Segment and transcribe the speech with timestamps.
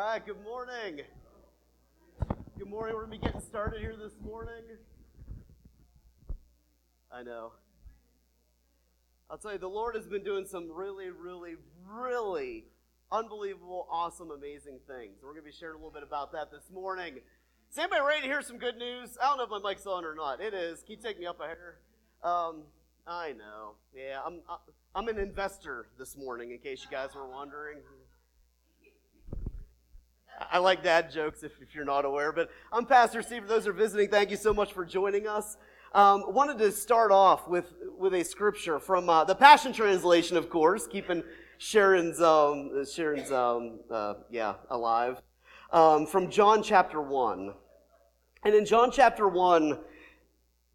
[0.00, 1.02] right, good morning.
[2.58, 2.94] Good morning.
[2.94, 4.64] We're going to be getting started here this morning.
[7.12, 7.52] I know.
[9.28, 12.64] I'll tell you, the Lord has been doing some really, really, really
[13.12, 15.18] unbelievable, awesome, amazing things.
[15.22, 17.16] We're going to be sharing a little bit about that this morning.
[17.70, 19.18] Is anybody ready to hear some good news?
[19.22, 20.40] I don't know if my mic's on or not.
[20.40, 20.80] It is.
[20.80, 21.76] Can you take me up a hair?
[22.24, 22.62] Um,
[23.06, 23.72] I know.
[23.94, 24.40] Yeah, I'm,
[24.94, 27.80] I'm an investor this morning, in case you guys were wondering.
[30.50, 33.42] I like dad jokes if, if you're not aware, but I'm Pastor Steve.
[33.42, 35.56] For those who are visiting, thank you so much for joining us.
[35.92, 40.48] Um, wanted to start off with, with a scripture from uh, the Passion Translation, of
[40.48, 41.22] course, keeping
[41.58, 45.20] Sharon's, um, Sharon's um, uh, yeah, alive,
[45.72, 47.52] um, from John chapter 1.
[48.44, 49.78] And in John chapter 1,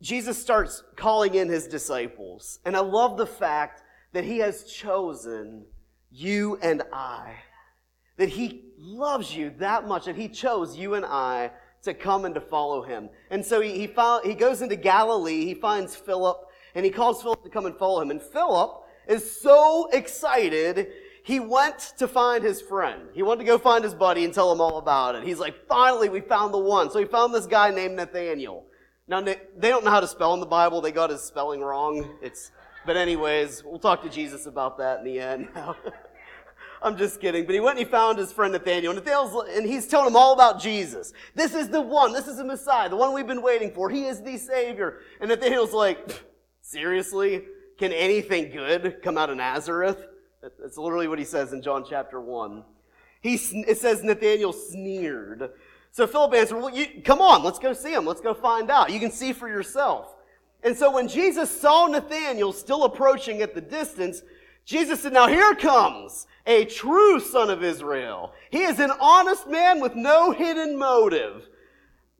[0.01, 2.59] Jesus starts calling in his disciples.
[2.65, 3.81] And I love the fact
[4.13, 5.65] that he has chosen
[6.11, 7.35] you and I
[8.17, 11.51] that he loves you that much that he chose you and I
[11.83, 13.09] to come and to follow him.
[13.29, 16.37] And so he, he, he goes into Galilee, he finds Philip,
[16.73, 18.11] and he calls Philip to come and follow him.
[18.11, 20.87] And Philip is so excited,
[21.23, 23.03] he went to find his friend.
[23.13, 25.23] He wanted to go find his buddy and tell him all about it.
[25.23, 26.91] He's like, finally, we found the one.
[26.91, 28.65] So he found this guy named Nathaniel.
[29.07, 30.81] Now, they don't know how to spell in the Bible.
[30.81, 32.17] They got his spelling wrong.
[32.21, 32.51] It's,
[32.85, 35.47] but anyways, we'll talk to Jesus about that in the end.
[36.85, 37.45] I'm just kidding.
[37.45, 38.91] But he went and he found his friend Nathaniel.
[38.91, 41.13] And, Nathaniel's, and he's telling him all about Jesus.
[41.33, 42.13] This is the one.
[42.13, 43.89] This is the Messiah, the one we've been waiting for.
[43.89, 44.99] He is the Savior.
[45.19, 46.23] And Nathaniel's like,
[46.61, 47.43] seriously?
[47.79, 50.05] Can anything good come out of Nazareth?
[50.41, 52.63] That's literally what he says in John chapter 1.
[53.21, 55.49] He, it says Nathaniel sneered.
[55.91, 58.05] So Philip answered, well, you, come on, let's go see him.
[58.05, 58.91] Let's go find out.
[58.91, 60.13] You can see for yourself.
[60.61, 64.21] And so when Jesus saw Nathaniel still approaching at the distance,
[64.65, 68.33] Jesus said, now here comes a true son of Israel.
[68.49, 71.47] He is an honest man with no hidden motive.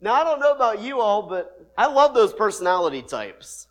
[0.02, 3.68] Now, I don't know about you all, but I love those personality types.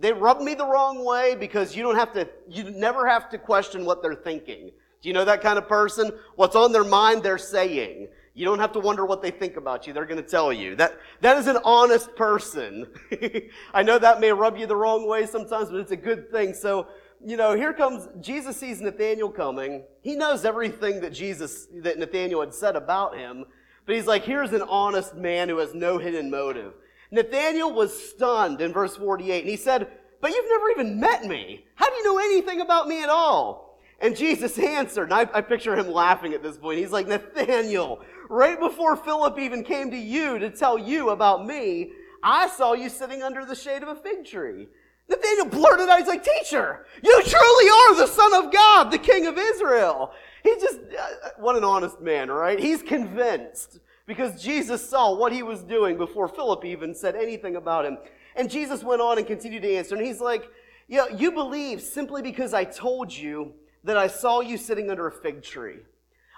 [0.00, 3.38] They rub me the wrong way because you don't have to, you never have to
[3.38, 4.70] question what they're thinking.
[5.00, 6.12] Do you know that kind of person?
[6.36, 8.08] What's on their mind, they're saying.
[8.34, 9.92] You don't have to wonder what they think about you.
[9.92, 10.76] They're going to tell you.
[10.76, 12.86] That, that is an honest person.
[13.74, 16.54] I know that may rub you the wrong way sometimes, but it's a good thing.
[16.54, 16.86] So,
[17.24, 19.82] you know, here comes, Jesus sees Nathaniel coming.
[20.02, 23.44] He knows everything that Jesus, that Nathaniel had said about him.
[23.86, 26.74] But he's like, here's an honest man who has no hidden motive.
[27.10, 29.88] Nathaniel was stunned in verse 48, and he said,
[30.20, 31.64] But you've never even met me.
[31.74, 33.78] How do you know anything about me at all?
[34.00, 36.78] And Jesus answered, and I, I picture him laughing at this point.
[36.78, 41.92] He's like, Nathaniel, right before Philip even came to you to tell you about me,
[42.22, 44.68] I saw you sitting under the shade of a fig tree.
[45.08, 49.26] Nathaniel blurted out, he's like, Teacher, you truly are the Son of God, the King
[49.26, 50.12] of Israel.
[50.42, 52.58] He's just, uh, what an honest man, right?
[52.58, 57.84] He's convinced because Jesus saw what he was doing before Philip even said anything about
[57.84, 57.98] him.
[58.36, 59.96] And Jesus went on and continued to answer.
[59.96, 60.48] And he's like,
[60.88, 63.52] you believe simply because I told you
[63.84, 65.78] that I saw you sitting under a fig tree.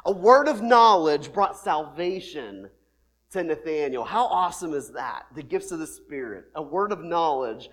[0.05, 2.71] A word of knowledge brought salvation
[3.33, 4.05] to Nathaniel.
[4.05, 5.27] How awesome is that?
[5.35, 6.47] The gifts of the Spirit.
[6.57, 7.71] A word of knowledge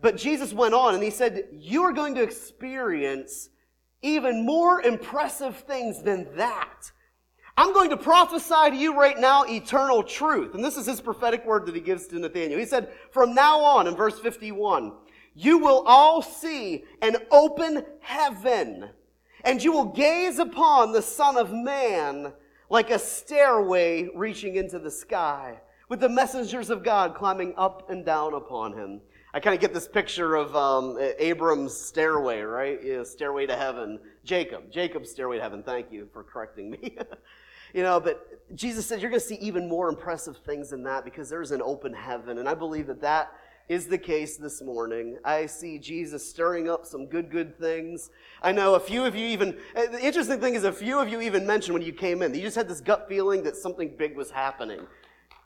[0.00, 3.50] but Jesus went on and he said, You are going to experience
[4.02, 6.90] even more impressive things than that.
[7.56, 10.54] I'm going to prophesy to you right now eternal truth.
[10.54, 12.58] And this is his prophetic word that he gives to Nathaniel.
[12.58, 14.92] He said, From now on, in verse 51,
[15.34, 18.88] you will all see an open heaven,
[19.44, 22.32] and you will gaze upon the Son of Man
[22.70, 28.06] like a stairway reaching into the sky, with the messengers of God climbing up and
[28.06, 29.00] down upon him.
[29.32, 32.80] I kind of get this picture of um, Abram's stairway, right?
[32.82, 34.00] Yeah, stairway to heaven.
[34.24, 35.62] Jacob, Jacob's stairway to heaven.
[35.62, 36.96] Thank you for correcting me.
[37.74, 41.04] you know, but Jesus says you're going to see even more impressive things than that
[41.04, 42.38] because there's an open heaven.
[42.38, 43.32] And I believe that that
[43.68, 45.16] is the case this morning.
[45.24, 48.10] I see Jesus stirring up some good, good things.
[48.42, 51.20] I know a few of you even, the interesting thing is a few of you
[51.20, 54.16] even mentioned when you came in, you just had this gut feeling that something big
[54.16, 54.80] was happening.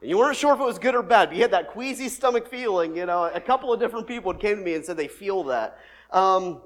[0.01, 2.09] And you weren't sure if it was good or bad, but you had that queasy
[2.09, 2.97] stomach feeling.
[2.97, 5.79] You know, a couple of different people came to me and said they feel that.
[6.11, 6.61] Um,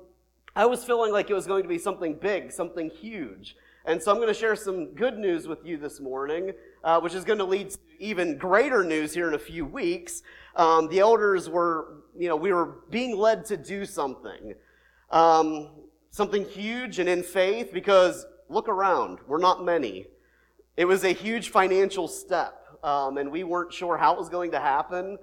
[0.56, 3.56] I was feeling like it was going to be something big, something huge.
[3.84, 6.52] And so I'm going to share some good news with you this morning,
[6.84, 10.22] uh, which is going to lead to even greater news here in a few weeks.
[10.56, 14.54] Um, the elders were, you know, we were being led to do something,
[15.10, 15.70] um,
[16.10, 20.06] something huge and in faith, because look around, we're not many.
[20.76, 24.50] It was a huge financial step um, and we weren't sure how it was going
[24.52, 25.18] to happen.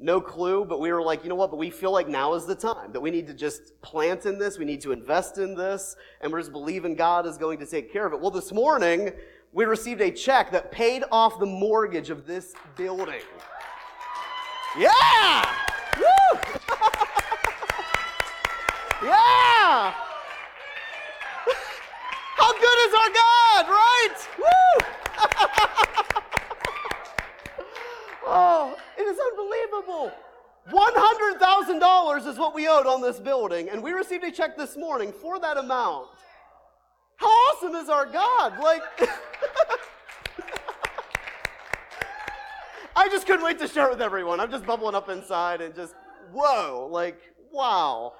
[0.00, 1.50] No clue, but we were like, you know what?
[1.50, 4.38] But we feel like now is the time that we need to just plant in
[4.38, 4.56] this.
[4.56, 7.92] We need to invest in this, and we're just believing God is going to take
[7.92, 8.20] care of it.
[8.20, 9.10] Well, this morning,
[9.52, 13.22] we received a check that paid off the mortgage of this building.
[14.78, 15.50] Yeah!
[15.96, 16.04] Woo!
[19.02, 19.94] yeah!
[22.36, 24.16] How good is our God, right?
[24.38, 24.54] Woo!
[28.28, 30.12] oh, it is unbelievable.
[30.70, 35.12] $100,000 is what we owed on this building, and we received a check this morning
[35.12, 36.08] for that amount.
[37.16, 38.58] How awesome is our God?
[38.62, 38.82] Like,
[42.94, 44.40] I just couldn't wait to share it with everyone.
[44.40, 45.94] I'm just bubbling up inside and just,
[46.32, 47.18] whoa, like,
[47.50, 48.12] wow.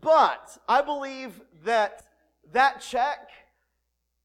[0.00, 2.04] But I believe that
[2.52, 3.30] that check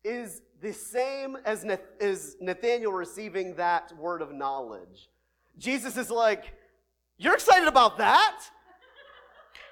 [0.07, 1.65] is the same as,
[2.00, 5.09] is Nathaniel receiving that word of knowledge.
[5.57, 6.54] Jesus is like,
[7.18, 8.39] You're excited about that?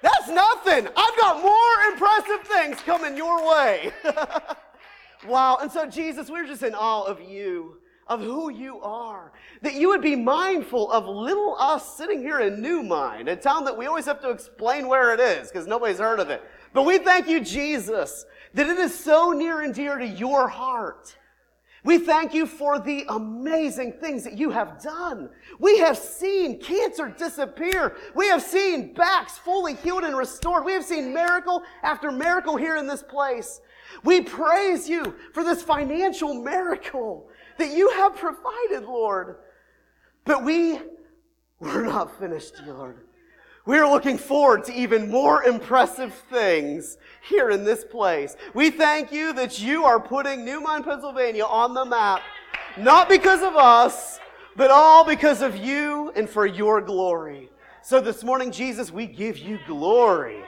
[0.02, 0.88] That's nothing.
[0.96, 3.92] I've got more impressive things coming your way.
[5.28, 5.58] wow.
[5.62, 9.32] And so, Jesus, we're just in awe of you, of who you are.
[9.64, 13.76] That you would be mindful of little us sitting here in NuMine, a town that
[13.76, 16.44] we always have to explain where it is because nobody's heard of it.
[16.74, 21.16] But we thank you, Jesus, that it is so near and dear to your heart.
[21.84, 25.30] We thank you for the amazing things that you have done.
[25.60, 27.96] We have seen cancer disappear.
[28.16, 30.66] We have seen backs fully healed and restored.
[30.66, 33.62] We have seen miracle after miracle here in this place.
[34.04, 37.30] We praise you for this financial miracle
[37.60, 39.36] that you have provided, Lord.
[40.24, 40.80] But we
[41.60, 43.06] were not finished, Lord.
[43.68, 46.98] We are looking forward to even more impressive things
[47.28, 48.36] here in this place.
[48.54, 52.22] We thank you that you are putting NuMine, Pennsylvania on the map,
[52.78, 54.20] not because of us,
[54.56, 57.50] but all because of you and for your glory.
[57.82, 60.44] So this morning, Jesus, we give you glory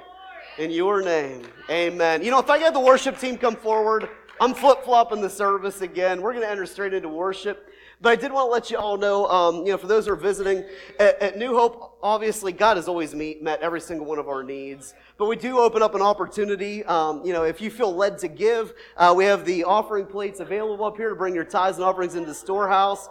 [0.60, 1.42] in your name.
[1.72, 2.24] Amen.
[2.24, 4.10] You know, if I get the worship team come forward,
[4.40, 6.22] I'm flip flopping the service again.
[6.22, 7.68] We're going to enter straight into worship.
[8.00, 10.14] But I did want to let you all know, um, you know, for those who
[10.14, 10.64] are visiting
[11.00, 14.44] at, at New Hope, obviously God has always meet, met every single one of our
[14.44, 14.94] needs.
[15.18, 16.84] But we do open up an opportunity.
[16.86, 20.40] Um, you know, if you feel led to give, uh, we have the offering plates
[20.40, 23.10] available up here to bring your tithes and offerings into the storehouse.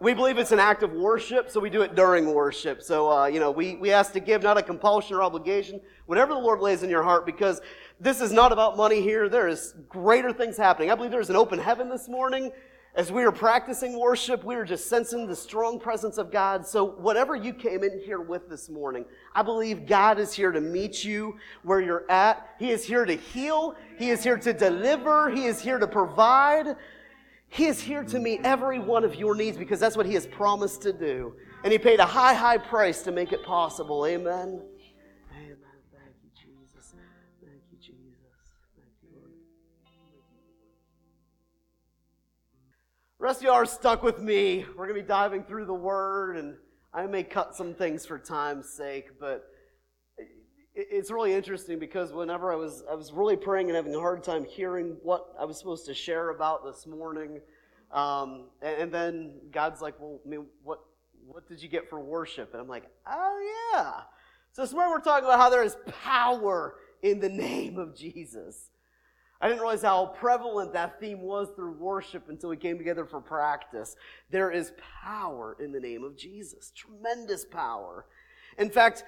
[0.00, 2.82] We believe it's an act of worship, so we do it during worship.
[2.82, 6.34] So, uh, you know, we, we ask to give, not a compulsion or obligation, whatever
[6.34, 7.60] the Lord lays in your heart, because
[8.00, 9.28] this is not about money here.
[9.28, 10.90] There is greater things happening.
[10.90, 12.50] I believe there's an open heaven this morning.
[12.96, 16.64] As we were practicing worship, we were just sensing the strong presence of God.
[16.64, 19.04] So, whatever you came in here with this morning,
[19.34, 22.54] I believe God is here to meet you where you're at.
[22.56, 26.76] He is here to heal, He is here to deliver, He is here to provide.
[27.48, 30.26] He is here to meet every one of your needs because that's what He has
[30.28, 31.34] promised to do.
[31.64, 34.06] And He paid a high, high price to make it possible.
[34.06, 34.62] Amen.
[43.24, 44.66] Rest of you are stuck with me.
[44.76, 46.56] We're going to be diving through the Word, and
[46.92, 49.46] I may cut some things for time's sake, but
[50.74, 54.22] it's really interesting because whenever I was, I was really praying and having a hard
[54.22, 57.40] time hearing what I was supposed to share about this morning,
[57.92, 60.80] um, and, and, then God's like, "Well, I mean, what,
[61.26, 64.02] what did you get for worship?" And I'm like, "Oh yeah."
[64.52, 68.70] So this morning we're talking about how there is power in the name of Jesus.
[69.40, 73.20] I didn't realize how prevalent that theme was through worship until we came together for
[73.20, 73.96] practice.
[74.30, 74.72] There is
[75.02, 78.06] power in the name of Jesus, tremendous power.
[78.58, 79.04] In fact,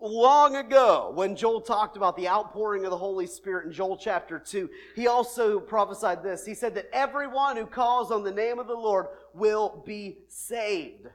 [0.00, 4.38] long ago, when Joel talked about the outpouring of the Holy Spirit in Joel chapter
[4.38, 6.46] 2, he also prophesied this.
[6.46, 11.08] He said that everyone who calls on the name of the Lord will be saved.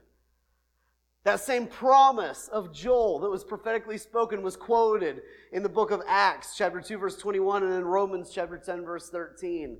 [1.25, 6.03] That same promise of Joel that was prophetically spoken was quoted in the book of
[6.07, 9.79] Acts, chapter 2, verse 21, and in Romans, chapter 10, verse 13.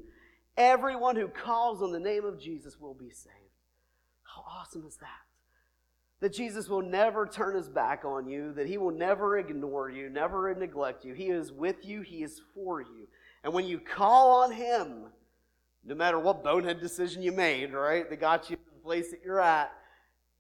[0.58, 3.36] Everyone who calls on the name of Jesus will be saved.
[4.24, 5.08] How awesome is that?
[6.20, 10.10] That Jesus will never turn his back on you, that he will never ignore you,
[10.10, 11.14] never neglect you.
[11.14, 13.08] He is with you, he is for you.
[13.44, 15.12] And when you call on him,
[15.84, 19.20] no matter what bonehead decision you made, right, that got you to the place that
[19.24, 19.72] you're at,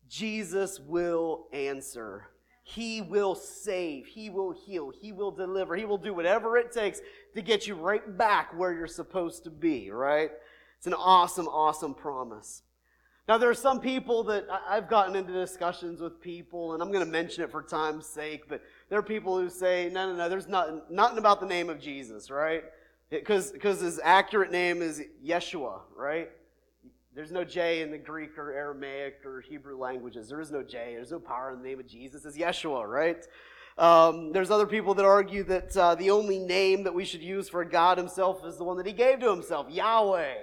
[0.09, 2.27] Jesus will answer.
[2.63, 4.07] He will save.
[4.07, 4.89] He will heal.
[4.89, 5.75] He will deliver.
[5.75, 6.99] He will do whatever it takes
[7.35, 10.31] to get you right back where you're supposed to be, right?
[10.77, 12.63] It's an awesome, awesome promise.
[13.27, 17.03] Now, there are some people that I've gotten into discussions with people, and I'm going
[17.05, 20.29] to mention it for time's sake, but there are people who say, no, no, no,
[20.29, 22.63] there's not, nothing about the name of Jesus, right?
[23.09, 26.29] Because his accurate name is Yeshua, right?
[27.15, 30.27] There's no J in the Greek or Aramaic or Hebrew languages.
[30.27, 30.95] There is no J.
[30.95, 32.25] There's no power in the name of Jesus.
[32.25, 33.25] It's Yeshua, right?
[33.77, 37.47] Um, there's other people that argue that uh, the only name that we should use
[37.47, 40.35] for God Himself is the one that He gave to Himself, Yahweh.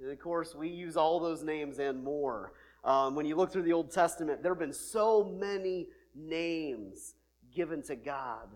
[0.00, 2.54] And of course, we use all those names and more.
[2.82, 7.14] Um, when you look through the Old Testament, there have been so many names
[7.54, 8.48] given to God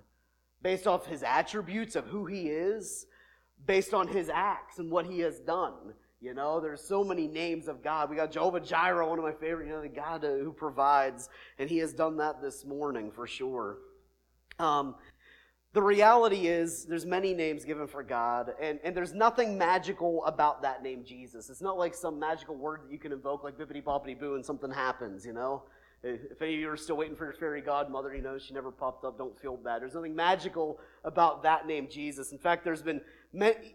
[0.62, 3.04] based off his attributes of who he is,
[3.66, 5.92] based on his acts and what he has done.
[6.24, 8.08] You know, there's so many names of God.
[8.08, 11.28] We got Jehovah Jireh, one of my favorite, you know, the God who provides,
[11.58, 13.76] and he has done that this morning for sure.
[14.58, 14.94] Um,
[15.74, 20.62] the reality is there's many names given for god and, and there's nothing magical about
[20.62, 21.50] that name jesus.
[21.50, 24.46] It's not like some magical word that you can invoke like bippity boppity boo and
[24.46, 25.64] something happens you know?
[26.04, 28.70] If any of you are still waiting for your fairy godmother you know she never
[28.70, 29.82] popped up don't feel bad.
[29.82, 32.30] There's nothing magical about that name jesus.
[32.30, 33.00] In fact there's been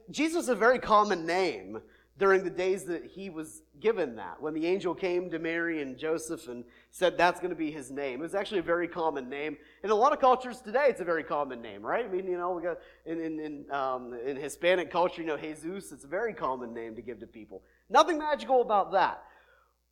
[0.10, 1.82] jesus is a very common name
[2.20, 4.42] during the days that he was given that.
[4.42, 7.90] When the angel came to Mary and Joseph and said that's going to be his
[7.90, 8.20] name.
[8.20, 9.58] It was actually a very common name.
[9.84, 12.06] In a lot of cultures today, it's a very common name, right?
[12.06, 15.38] I mean, you know, we got in, in, in, um, in Hispanic culture, you know,
[15.38, 17.64] Jesus, it's a very common name to give to people.
[17.90, 19.24] Nothing magical about that.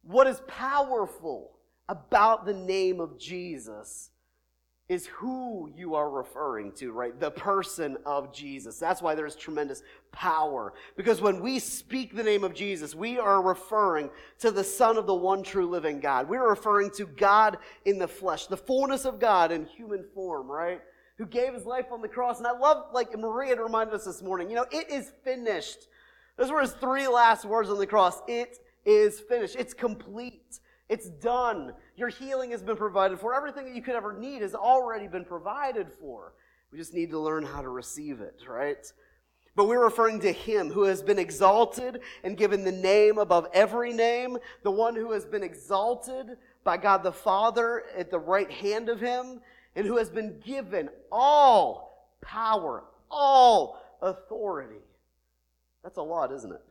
[0.04, 1.52] What is powerful
[1.88, 4.10] about the name of Jesus
[4.90, 7.20] is who you are referring to, right?
[7.20, 8.80] The person of Jesus.
[8.80, 10.74] That's why there's tremendous power.
[10.96, 15.06] Because when we speak the name of Jesus, we are referring to the Son of
[15.06, 16.30] the one true living God.
[16.30, 20.82] We're referring to God in the flesh, the fullness of God in human form, right?
[21.18, 22.38] Who gave his life on the cross.
[22.38, 25.80] And I love, like Maria reminded us this morning, you know, it is finished.
[26.38, 28.22] Those were his three last words on the cross.
[28.26, 29.58] It is finished.
[29.60, 30.60] It's complete.
[30.90, 31.74] It's done.
[31.96, 33.34] Your healing has been provided for.
[33.34, 36.34] Everything that you could ever need has already been provided for.
[36.72, 38.86] We just need to learn how to receive it, right?
[39.56, 43.92] But we're referring to Him who has been exalted and given the name above every
[43.92, 48.88] name, the one who has been exalted by God the Father at the right hand
[48.88, 49.42] of Him,
[49.76, 54.82] and who has been given all power, all authority.
[55.84, 56.62] That's a lot, isn't it?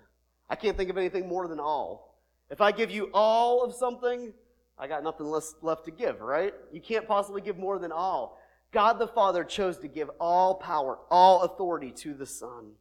[0.48, 2.05] I can't think of anything more than all.
[2.50, 4.32] If I give you all of something,
[4.78, 6.54] I got nothing less left to give, right?
[6.72, 8.38] You can't possibly give more than all.
[8.72, 12.72] God the Father chose to give all power, all authority to the Son,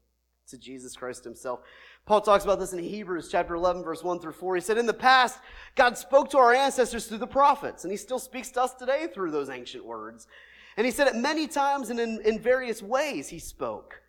[0.50, 1.62] to Jesus Christ Himself.
[2.06, 4.56] Paul talks about this in Hebrews chapter 11, verse 1 through 4.
[4.56, 5.40] He said, In the past,
[5.76, 9.08] God spoke to our ancestors through the prophets, and He still speaks to us today
[9.12, 10.28] through those ancient words.
[10.78, 14.02] And He said it many times and in, in various ways He spoke.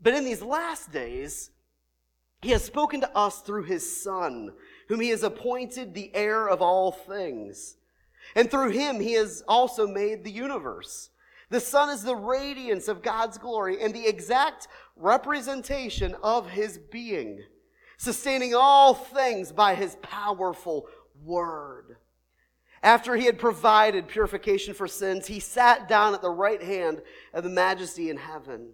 [0.00, 1.50] But in these last days,
[2.42, 4.52] He has spoken to us through His Son
[4.88, 7.76] whom he has appointed the heir of all things.
[8.34, 11.10] And through him he has also made the universe.
[11.50, 17.42] The sun is the radiance of God's glory and the exact representation of his being,
[17.96, 20.88] sustaining all things by his powerful
[21.22, 21.96] word.
[22.82, 27.00] After he had provided purification for sins, he sat down at the right hand
[27.32, 28.72] of the majesty in heaven.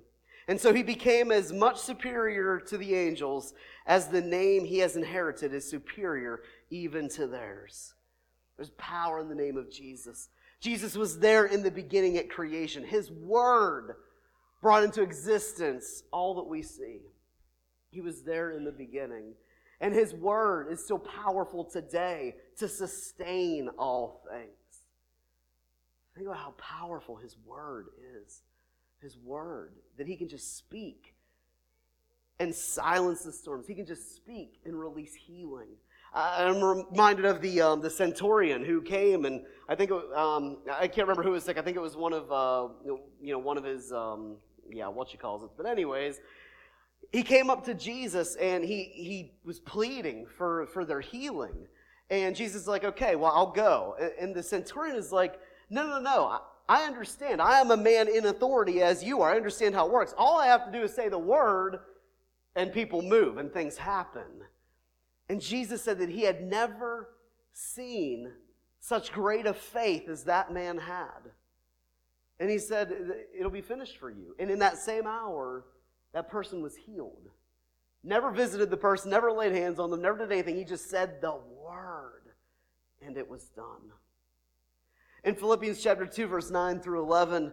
[0.49, 3.55] And so he became as much superior to the angels
[3.91, 7.95] as the name he has inherited is superior even to theirs.
[8.57, 10.29] There's power in the name of Jesus.
[10.61, 12.85] Jesus was there in the beginning at creation.
[12.85, 13.97] His word
[14.63, 17.01] brought into existence all that we see.
[17.91, 19.35] He was there in the beginning.
[19.81, 24.85] And his word is so powerful today to sustain all things.
[26.15, 27.87] Think about how powerful his word
[28.25, 28.43] is
[29.03, 31.15] his word, that he can just speak
[32.41, 33.69] and silence the storms.
[33.69, 35.69] He can just speak and release healing.
[36.13, 41.07] I'm reminded of the um, the centurion who came and I think um, I can't
[41.07, 41.57] remember who was sick.
[41.57, 42.73] I think it was one of uh,
[43.23, 44.37] you know one of his um,
[44.69, 45.51] yeah what you calls it.
[45.57, 46.21] But anyways,
[47.13, 51.69] he came up to Jesus and he he was pleading for for their healing.
[52.09, 53.95] And Jesus is like, okay, well I'll go.
[54.19, 56.41] And the centurion is like, no no no.
[56.69, 57.43] I understand.
[57.43, 59.33] I am a man in authority as you are.
[59.33, 60.15] I understand how it works.
[60.17, 61.81] All I have to do is say the word,
[62.57, 64.45] and people move and things happen.
[65.29, 67.11] And Jesus said that he had never
[67.53, 68.33] seen
[68.81, 71.31] such great a faith as that man had.
[72.39, 72.93] And he said,
[73.39, 74.35] It'll be finished for you.
[74.39, 75.67] And in that same hour,
[76.13, 77.29] that person was healed.
[78.03, 80.57] Never visited the person, never laid hands on them, never did anything.
[80.57, 82.23] He just said the word,
[83.03, 83.93] and it was done.
[85.23, 87.53] In Philippians chapter 2, verse 9 through 11,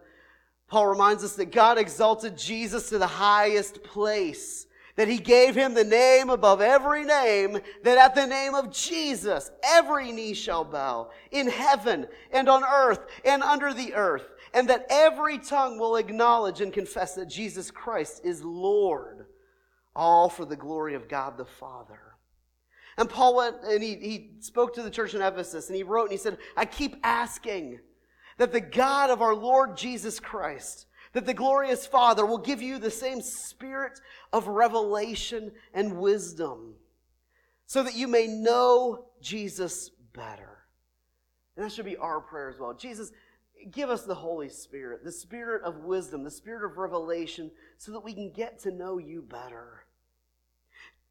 [0.68, 4.67] Paul reminds us that God exalted Jesus to the highest place,
[4.98, 9.50] that he gave him the name above every name, that at the name of Jesus
[9.64, 14.88] every knee shall bow in heaven and on earth and under the earth, and that
[14.90, 19.28] every tongue will acknowledge and confess that Jesus Christ is Lord,
[19.96, 22.00] all for the glory of God the Father.
[22.98, 26.06] And Paul went and he, he spoke to the church in Ephesus and he wrote
[26.06, 27.80] and he said, I keep asking
[28.40, 30.87] that the God of our Lord Jesus Christ,
[31.18, 34.00] that the glorious Father will give you the same spirit
[34.32, 36.76] of revelation and wisdom
[37.66, 40.60] so that you may know Jesus better.
[41.56, 42.76] And that should be our prayer as well.
[42.76, 43.12] Jesus,
[43.72, 48.04] give us the Holy Spirit, the spirit of wisdom, the spirit of revelation, so that
[48.04, 49.86] we can get to know you better.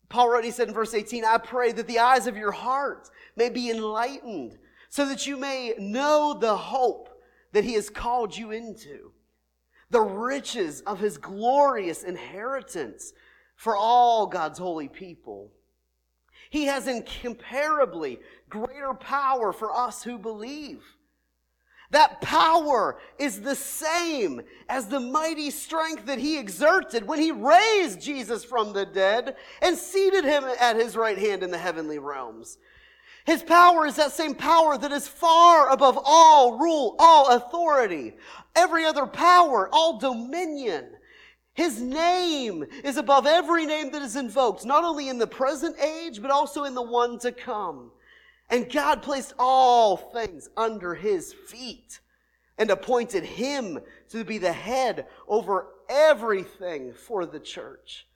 [0.09, 3.11] Paul wrote, he said in verse 18, I pray that the eyes of your heart
[3.35, 4.57] may be enlightened,
[4.89, 7.09] so that you may know the hope
[7.51, 9.11] that he has called you into,
[9.91, 13.13] the riches of his glorious inheritance
[13.55, 15.53] for all God's holy people.
[16.51, 20.83] He has incomparably greater power for us who believe.
[21.91, 28.01] That power is the same as the mighty strength that he exerted when he raised
[28.01, 32.59] Jesus from the dead and seated him at his right hand in the heavenly realms.
[33.27, 38.15] His power is that same power that is far above all rule, all authority,
[38.55, 40.93] every other power, all dominion.
[41.53, 46.23] His name is above every name that is invoked, not only in the present age,
[46.23, 47.91] but also in the one to come.
[48.49, 51.99] And God placed all things under his feet
[52.59, 53.81] and appointed him
[54.11, 58.07] to be the head over everything for the church.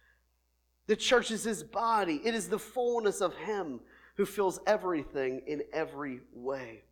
[0.87, 3.81] The church is his body, it is the fullness of him
[4.21, 6.83] who fills everything in every way.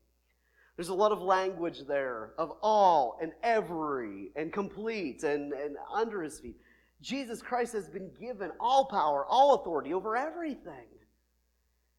[0.76, 6.22] There's a lot of language there of all and every and complete and, and under
[6.22, 6.56] his feet.
[7.02, 10.86] Jesus Christ has been given all power, all authority over everything.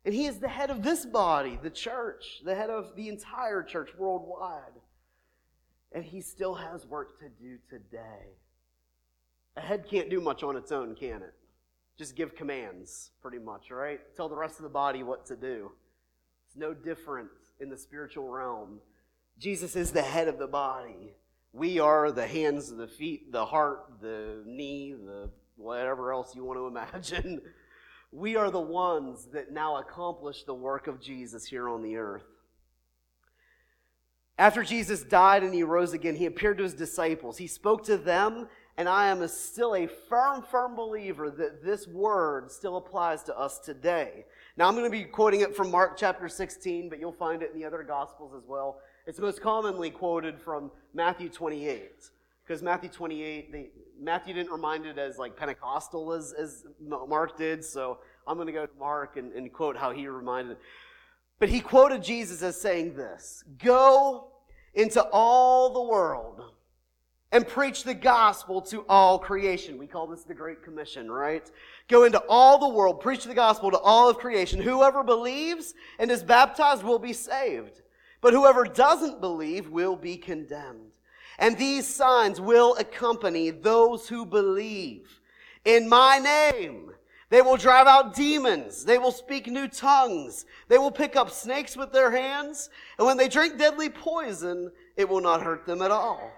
[0.04, 3.62] And he is the head of this body, the church, the head of the entire
[3.62, 4.82] church worldwide.
[5.92, 8.34] And he still has work to do today.
[9.58, 11.36] A head can't do much on its own, can it?
[12.00, 14.00] Just give commands, pretty much, right?
[14.16, 15.74] Tell the rest of the body what to do.
[16.48, 17.28] It's no different
[17.60, 18.80] in the spiritual realm.
[19.38, 21.12] Jesus is the head of the body.
[21.52, 26.58] We are the hands, the feet, the heart, the knee, the whatever else you want
[26.58, 26.68] to
[27.04, 27.42] imagine.
[28.14, 32.24] We are the ones that now accomplish the work of Jesus here on the earth.
[34.38, 37.38] After Jesus died and he rose again, he appeared to his disciples.
[37.38, 38.48] He spoke to them,
[38.80, 43.38] and I am a, still a firm, firm believer that this word still applies to
[43.38, 44.24] us today.
[44.56, 47.52] Now, I'm going to be quoting it from Mark chapter 16, but you'll find it
[47.54, 48.80] in the other Gospels as well.
[49.06, 51.92] It's most commonly quoted from Matthew 28
[52.48, 53.68] because Matthew 28, they,
[54.00, 58.54] Matthew didn't remind it as like Pentecostal as, as Mark did, so I'm going to
[58.54, 60.60] go to Mark and, and quote how he reminded it.
[61.38, 64.30] But he quoted Jesus as saying this Go
[64.74, 66.44] into all the world
[67.32, 69.78] and preach the gospel to all creation.
[69.78, 71.50] We call this the Great Commission, right?
[71.88, 74.62] Go into all the world, preach the gospel to all of creation.
[74.62, 77.82] Whoever believes and is baptized will be saved,
[78.22, 80.92] but whoever doesn't believe will be condemned.
[81.38, 85.22] And these signs will accompany those who believe.
[85.66, 86.92] In my name,
[87.30, 88.84] they will drive out demons.
[88.84, 90.46] They will speak new tongues.
[90.68, 92.70] They will pick up snakes with their hands.
[92.98, 96.32] And when they drink deadly poison, it will not hurt them at all.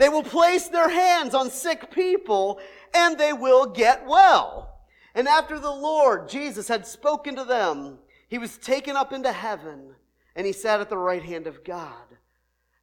[0.00, 2.58] They will place their hands on sick people
[2.94, 4.80] and they will get well.
[5.14, 9.94] And after the Lord Jesus had spoken to them, he was taken up into heaven
[10.34, 12.16] and he sat at the right hand of God.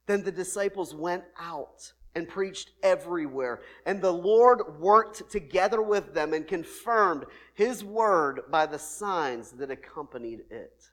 [0.06, 3.62] Then the disciples went out and preached everywhere.
[3.84, 9.72] And the Lord worked together with them and confirmed his word by the signs that
[9.72, 10.84] accompanied it.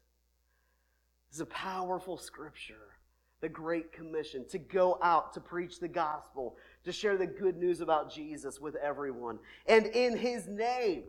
[1.29, 2.94] It's a powerful scripture.
[3.41, 7.81] The Great Commission to go out to preach the gospel, to share the good news
[7.81, 9.39] about Jesus with everyone.
[9.67, 11.03] And in his name,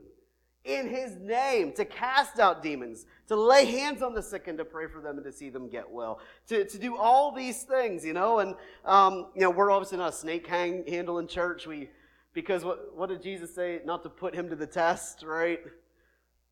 [0.67, 4.65] in his name to cast out demons, to lay hands on the sick and to
[4.65, 8.05] pray for them and to see them get well, to, to do all these things,
[8.05, 8.41] you know.
[8.41, 11.67] And, um, you know, we're obviously not a snake hang, handling church.
[11.67, 11.89] We,
[12.33, 13.81] because what, what did Jesus say?
[13.85, 15.61] Not to put him to the test, right?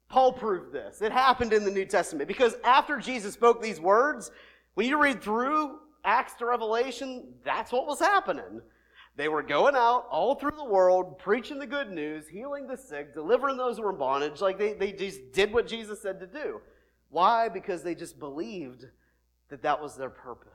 [0.08, 1.02] Paul proved this.
[1.02, 4.30] It happened in the New Testament because after Jesus spoke these words,
[4.74, 8.60] when you read through Acts to Revelation, that's what was happening.
[9.16, 13.14] They were going out all through the world, preaching the good news, healing the sick,
[13.14, 14.40] delivering those who were in bondage.
[14.40, 16.60] Like they, they just did what Jesus said to do.
[17.10, 17.48] Why?
[17.48, 18.84] Because they just believed
[19.50, 20.50] that that was their purpose.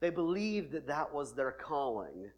[0.00, 2.30] They believed that that was their calling,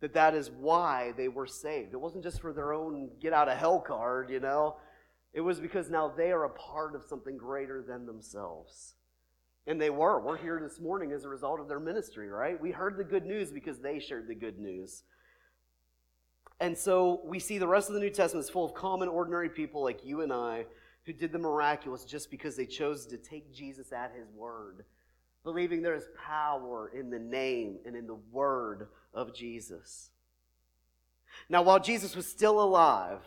[0.00, 1.92] that that is why they were saved.
[1.92, 4.76] It wasn't just for their own get out of hell card, you know.
[5.34, 8.94] It was because now they are a part of something greater than themselves.
[9.70, 10.18] And they were.
[10.18, 12.60] We're here this morning as a result of their ministry, right?
[12.60, 15.04] We heard the good news because they shared the good news.
[16.58, 19.48] And so we see the rest of the New Testament is full of common, ordinary
[19.48, 20.66] people like you and I
[21.06, 24.84] who did the miraculous just because they chose to take Jesus at his word,
[25.44, 30.10] believing there is power in the name and in the word of Jesus.
[31.48, 33.20] Now, while Jesus was still alive,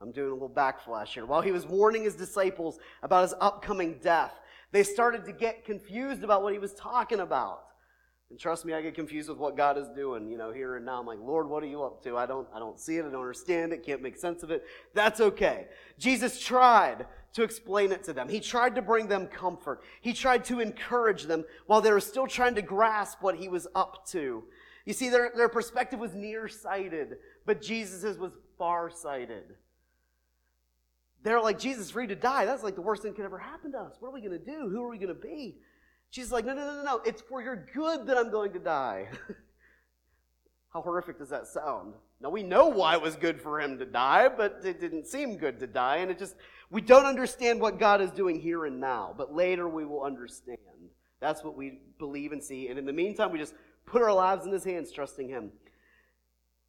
[0.00, 1.26] I'm doing a little backflash here.
[1.26, 4.34] While he was warning his disciples about his upcoming death,
[4.72, 7.64] they started to get confused about what he was talking about.
[8.30, 10.86] And trust me, I get confused with what God is doing, you know, here and
[10.86, 11.00] now.
[11.00, 12.16] I'm like, Lord, what are you up to?
[12.16, 13.00] I don't, I don't see it.
[13.00, 13.84] I don't understand it.
[13.84, 14.64] Can't make sense of it.
[14.94, 15.66] That's okay.
[15.98, 18.28] Jesus tried to explain it to them.
[18.28, 19.82] He tried to bring them comfort.
[20.00, 23.66] He tried to encourage them while they were still trying to grasp what he was
[23.74, 24.44] up to.
[24.84, 29.56] You see, their, their perspective was nearsighted, but Jesus's was far-sighted.
[31.22, 32.46] They're like, Jesus free to die.
[32.46, 33.96] That's like the worst thing could ever happen to us.
[34.00, 34.68] What are we going to do?
[34.70, 35.56] Who are we going to be?
[36.10, 37.00] She's like, no, no, no, no, no.
[37.04, 39.08] It's for your good that I'm going to die.
[40.72, 41.94] How horrific does that sound?
[42.20, 45.36] Now, we know why it was good for him to die, but it didn't seem
[45.36, 45.98] good to die.
[45.98, 46.36] And it just,
[46.70, 50.58] we don't understand what God is doing here and now, but later we will understand.
[51.20, 52.68] That's what we believe and see.
[52.68, 53.54] And in the meantime, we just
[53.84, 55.50] put our lives in his hands, trusting him.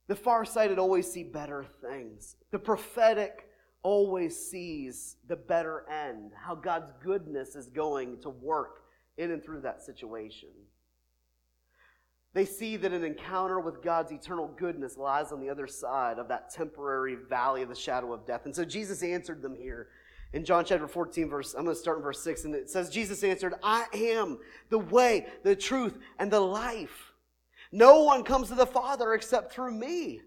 [0.07, 2.35] The far-sighted always see better things.
[2.51, 3.47] The prophetic
[3.83, 8.83] always sees the better end, how God's goodness is going to work
[9.17, 10.49] in and through that situation.
[12.33, 16.29] They see that an encounter with God's eternal goodness lies on the other side of
[16.29, 18.45] that temporary valley of the shadow of death.
[18.45, 19.89] And so Jesus answered them here
[20.33, 22.89] in John chapter 14, verse, I'm going to start in verse 6, and it says,
[22.89, 24.39] Jesus answered, I am
[24.69, 27.11] the way, the truth, and the life.
[27.73, 30.21] No one comes to the Father except through me.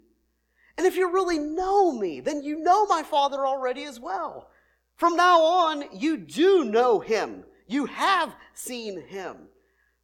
[0.76, 4.50] And if you really know me, then you know my Father already as well.
[4.96, 9.36] From now on, you do know him you have seen him.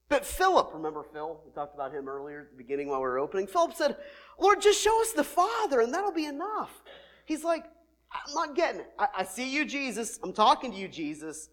[0.09, 1.41] But Philip, remember Phil?
[1.47, 3.47] We talked about him earlier at the beginning while we were opening.
[3.47, 3.97] Philip said,
[4.39, 6.83] Lord, just show us the Father and that'll be enough.
[7.27, 7.65] He's like,
[8.13, 8.91] I'm not getting it.
[8.99, 10.19] I, I see you, Jesus.
[10.23, 11.49] I'm talking to you, Jesus.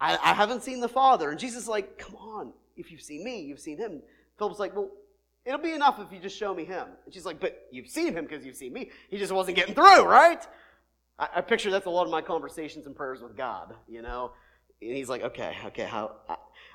[0.00, 1.30] I, I haven't seen the Father.
[1.30, 2.52] And Jesus is like, come on.
[2.76, 4.02] If you've seen me, you've seen him.
[4.36, 4.90] Philip's like, well,
[5.44, 6.86] it'll be enough if you just show me him.
[7.04, 8.90] And she's like, but you've seen him because you've seen me.
[9.10, 10.46] He just wasn't getting through, right?
[11.18, 14.32] I, I picture that's a lot of my conversations and prayers with God, you know?
[14.88, 16.12] and he's like, okay, okay, how?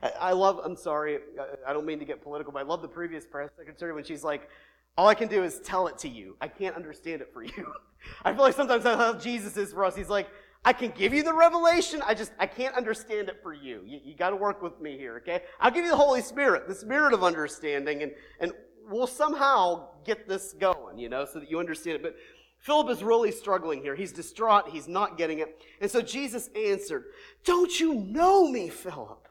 [0.01, 1.19] I, I love, I'm sorry,
[1.67, 4.23] I don't mean to get political, but I love the previous press secretary when she's
[4.23, 4.49] like,
[4.97, 6.35] all I can do is tell it to you.
[6.41, 7.73] I can't understand it for you.
[8.25, 9.95] I feel like sometimes that's how Jesus is for us.
[9.95, 10.27] He's like,
[10.65, 12.01] I can give you the revelation.
[12.05, 13.81] I just, I can't understand it for you.
[13.85, 15.43] You, you got to work with me here, okay?
[15.59, 18.51] I'll give you the Holy Spirit, the spirit of understanding, and, and
[18.89, 22.03] we'll somehow get this going, you know, so that you understand it.
[22.03, 22.15] But
[22.59, 23.95] Philip is really struggling here.
[23.95, 24.69] He's distraught.
[24.69, 25.63] He's not getting it.
[25.79, 27.05] And so Jesus answered,
[27.45, 29.27] Don't you know me, Philip?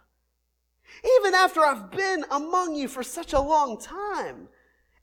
[1.19, 4.49] Even after I've been among you for such a long time.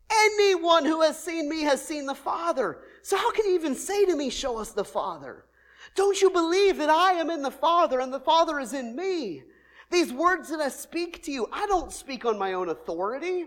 [0.10, 2.80] Anyone who has seen me has seen the Father.
[3.04, 5.45] So how can you even say to me, Show us the Father?
[5.94, 9.44] Don't you believe that I am in the Father and the Father is in me?
[9.92, 13.46] These words that I speak to you, I don't speak on my own authority.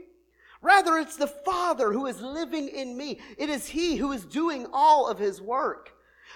[0.62, 3.20] Rather, it's the Father who is living in me.
[3.36, 5.92] It is He who is doing all of His work.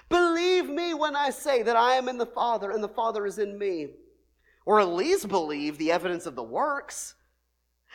[0.09, 3.39] Believe me when I say that I am in the Father and the Father is
[3.39, 3.89] in me.
[4.65, 7.15] Or at least believe the evidence of the works.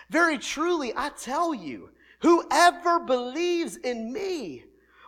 [0.10, 1.90] Very truly, I tell you,
[2.22, 4.66] whoever believes in me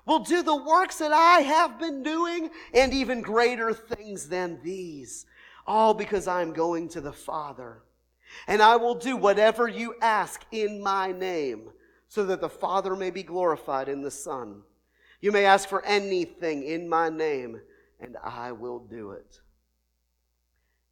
[0.09, 5.27] will do the works that I have been doing and even greater things than these.
[5.67, 7.83] All because I'm going to the Father.
[8.47, 11.69] And I will do whatever you ask in my name,
[12.07, 14.63] so that the Father may be glorified in the Son.
[15.21, 17.61] You may ask for anything in my name,
[17.99, 19.39] and I will do it.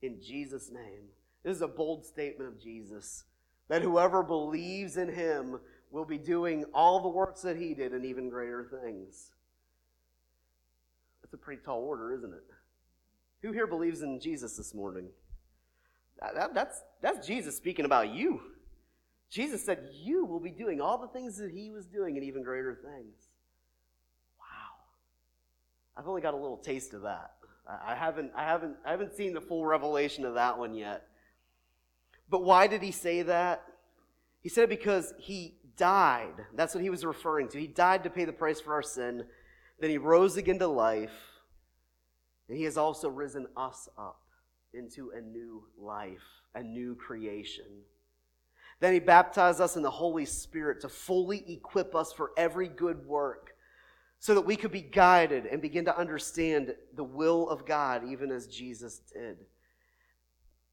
[0.01, 1.09] In Jesus' name.
[1.43, 3.23] This is a bold statement of Jesus
[3.67, 5.59] that whoever believes in him
[5.91, 9.31] will be doing all the works that he did and even greater things.
[11.21, 12.43] That's a pretty tall order, isn't it?
[13.41, 15.07] Who here believes in Jesus this morning?
[16.21, 18.41] That, that's, that's Jesus speaking about you.
[19.29, 22.43] Jesus said, You will be doing all the things that he was doing and even
[22.43, 23.27] greater things.
[24.39, 24.85] Wow.
[25.95, 27.31] I've only got a little taste of that.
[27.69, 31.03] I haven't, I haven't, I haven't seen the full revelation of that one yet.
[32.29, 33.63] But why did he say that?
[34.41, 36.45] He said it because he died.
[36.53, 37.59] That's what he was referring to.
[37.59, 39.23] He died to pay the price for our sin.
[39.79, 41.15] Then he rose again to life.
[42.47, 44.21] And he has also risen us up
[44.73, 46.23] into a new life,
[46.55, 47.65] a new creation.
[48.79, 53.05] Then he baptized us in the Holy Spirit to fully equip us for every good
[53.05, 53.55] work
[54.19, 58.31] so that we could be guided and begin to understand the will of God, even
[58.31, 59.37] as Jesus did.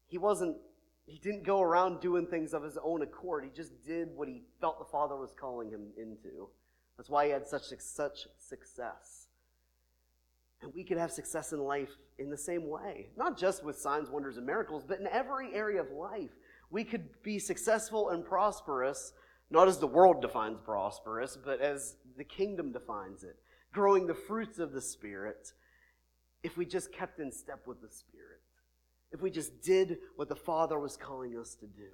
[0.07, 0.57] He wasn't,
[1.05, 3.43] he didn't go around doing things of his own accord.
[3.43, 6.49] He just did what he felt the Father was calling him into.
[6.97, 9.27] That's why he had such, such success.
[10.61, 14.09] And we could have success in life in the same way, not just with signs,
[14.09, 16.31] wonders, and miracles, but in every area of life.
[16.71, 19.13] We could be successful and prosperous,
[19.51, 23.37] not as the world defines prosperous, but as the kingdom defines it.
[23.75, 25.51] growing the fruits of the Spirit,
[26.43, 28.34] if we just kept in step with the Spirit,
[29.15, 31.87] if we just did what the Father was calling us to do.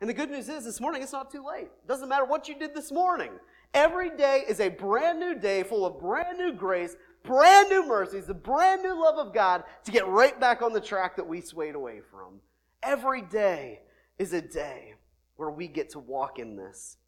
[0.00, 1.64] And the good news is, this morning it's not too late.
[1.64, 3.30] It doesn't matter what you did this morning.
[3.72, 8.26] Every day is a brand new day full of brand new grace, brand new mercies,
[8.26, 11.40] the brand new love of God to get right back on the track that we
[11.40, 12.40] swayed away from.
[12.82, 13.80] Every day
[14.18, 14.94] is a day
[15.36, 16.98] where we get to walk in this.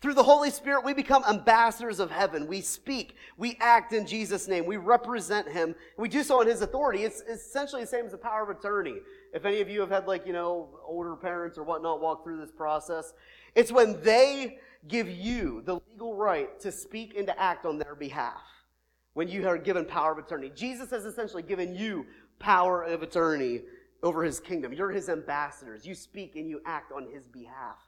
[0.00, 2.46] Through the Holy Spirit, we become ambassadors of heaven.
[2.46, 5.74] We speak, we act in Jesus' name, we represent Him.
[5.96, 7.04] We do so in His authority.
[7.04, 8.96] It's essentially the same as the power of attorney.
[9.32, 12.40] If any of you have had, like, you know, older parents or whatnot walk through
[12.40, 13.12] this process,
[13.54, 17.94] it's when they give you the legal right to speak and to act on their
[17.94, 18.42] behalf
[19.14, 20.50] when you are given power of attorney.
[20.54, 22.06] Jesus has essentially given you
[22.38, 23.62] power of attorney
[24.02, 24.72] over his kingdom.
[24.72, 25.86] You're his ambassadors.
[25.86, 27.78] You speak and you act on his behalf.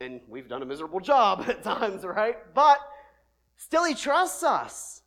[0.00, 2.36] And we've done a miserable job at times, right?
[2.54, 2.78] But
[3.56, 5.02] still, he trusts us.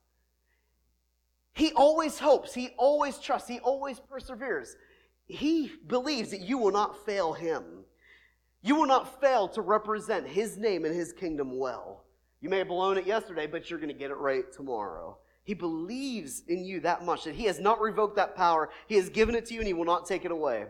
[1.56, 4.76] He always hopes, he always trusts, he always perseveres.
[5.26, 7.64] He believes that you will not fail him.
[8.62, 12.06] You will not fail to represent his name and his kingdom well.
[12.42, 15.18] You may have blown it yesterday, but you're going to get it right tomorrow.
[15.44, 18.70] He believes in you that much that he has not revoked that power.
[18.88, 20.66] He has given it to you and he will not take it away.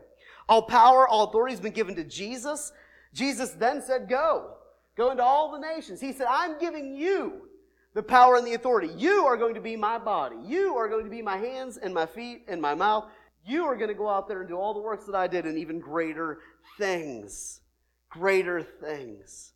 [0.49, 2.73] All power, all authority has been given to Jesus.
[3.13, 4.55] Jesus then said, Go.
[4.95, 5.99] Go into all the nations.
[5.99, 7.49] He said, I'm giving you
[7.93, 8.89] the power and the authority.
[8.95, 10.35] You are going to be my body.
[10.45, 13.05] You are going to be my hands and my feet and my mouth.
[13.45, 15.45] You are going to go out there and do all the works that I did
[15.45, 16.39] and even greater
[16.77, 17.61] things.
[18.09, 19.53] Greater things.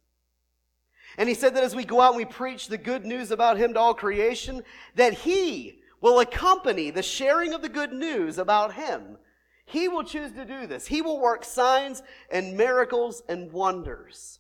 [1.17, 3.58] And he said that as we go out and we preach the good news about
[3.58, 4.63] him to all creation,
[4.96, 9.17] that he will accompany the sharing of the good news about him.
[9.69, 10.88] He will choose to do this.
[10.88, 12.01] He will work signs
[12.32, 14.39] and miracles and wonders.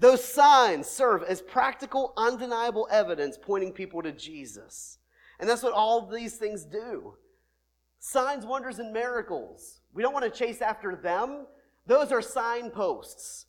[0.00, 4.98] Those signs serve as practical, undeniable evidence pointing people to Jesus.
[5.38, 7.14] And that's what all these things do.
[8.00, 9.80] Signs, wonders, and miracles.
[9.94, 11.46] We don't want to chase after them.
[11.86, 13.46] Those are signposts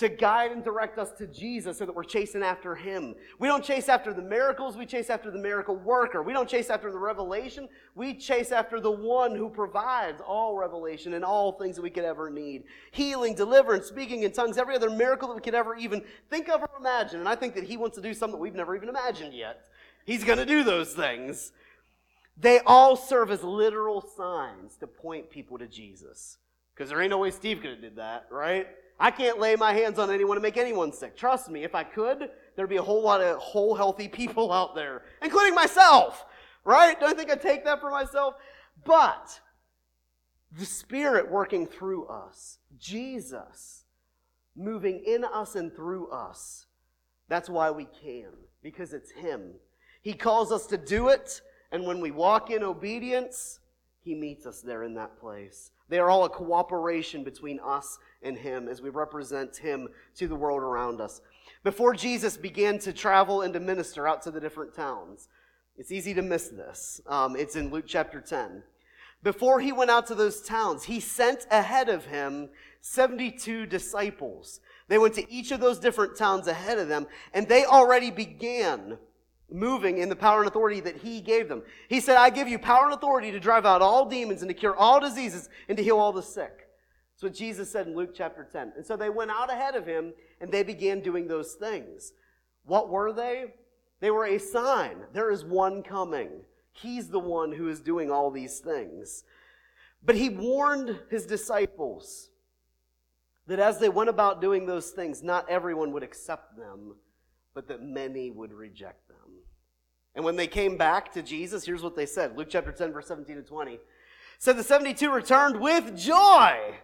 [0.00, 3.14] to guide and direct us to Jesus so that we're chasing after Him.
[3.38, 6.22] We don't chase after the miracles, we chase after the miracle worker.
[6.22, 11.12] We don't chase after the revelation, we chase after the one who provides all revelation
[11.12, 14.88] and all things that we could ever need healing, deliverance, speaking in tongues, every other
[14.88, 17.20] miracle that we could ever even think of or imagine.
[17.20, 19.66] And I think that He wants to do something that we've never even imagined yet.
[20.06, 21.52] He's going to do those things.
[22.38, 26.38] They all serve as literal signs to point people to Jesus.
[26.74, 28.66] Because there ain't no way Steve could have did that, right?
[29.00, 31.16] I can't lay my hands on anyone to make anyone sick.
[31.16, 34.74] Trust me, if I could, there'd be a whole lot of whole healthy people out
[34.74, 36.26] there, including myself,
[36.64, 37.00] right?
[37.00, 38.34] Don't think I'd take that for myself?
[38.84, 39.40] But
[40.52, 43.84] the Spirit working through us, Jesus
[44.54, 46.66] moving in us and through us,
[47.28, 48.32] that's why we can,
[48.62, 49.54] because it's Him.
[50.02, 51.40] He calls us to do it,
[51.72, 53.60] and when we walk in obedience,
[54.02, 55.70] He meets us there in that place.
[55.90, 60.36] They are all a cooperation between us and Him as we represent Him to the
[60.36, 61.20] world around us.
[61.64, 65.28] Before Jesus began to travel and to minister out to the different towns,
[65.76, 67.00] it's easy to miss this.
[67.06, 68.62] Um, it's in Luke chapter 10.
[69.22, 72.48] Before he went out to those towns, he sent ahead of him
[72.80, 74.60] 72 disciples.
[74.88, 78.96] They went to each of those different towns ahead of them, and they already began
[79.52, 81.62] moving in the power and authority that he gave them.
[81.88, 84.54] He said, I give you power and authority to drive out all demons and to
[84.54, 86.68] cure all diseases and to heal all the sick.
[87.12, 88.72] That's what Jesus said in Luke chapter 10.
[88.76, 92.12] And so they went out ahead of him and they began doing those things.
[92.64, 93.54] What were they?
[94.00, 94.96] They were a sign.
[95.12, 96.30] There is one coming.
[96.72, 99.24] He's the one who is doing all these things.
[100.02, 102.30] But he warned his disciples
[103.46, 106.94] that as they went about doing those things, not everyone would accept them,
[107.52, 109.16] but that many would reject them.
[110.14, 113.08] And when they came back to Jesus, here's what they said Luke chapter 10, verse
[113.08, 113.78] 17 to 20.
[114.38, 116.74] Said the 72 returned with joy.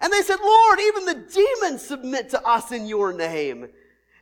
[0.00, 3.68] And they said, Lord, even the demons submit to us in your name.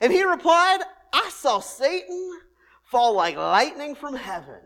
[0.01, 0.81] And he replied,
[1.13, 2.41] I saw Satan
[2.85, 4.61] fall like lightning from heaven.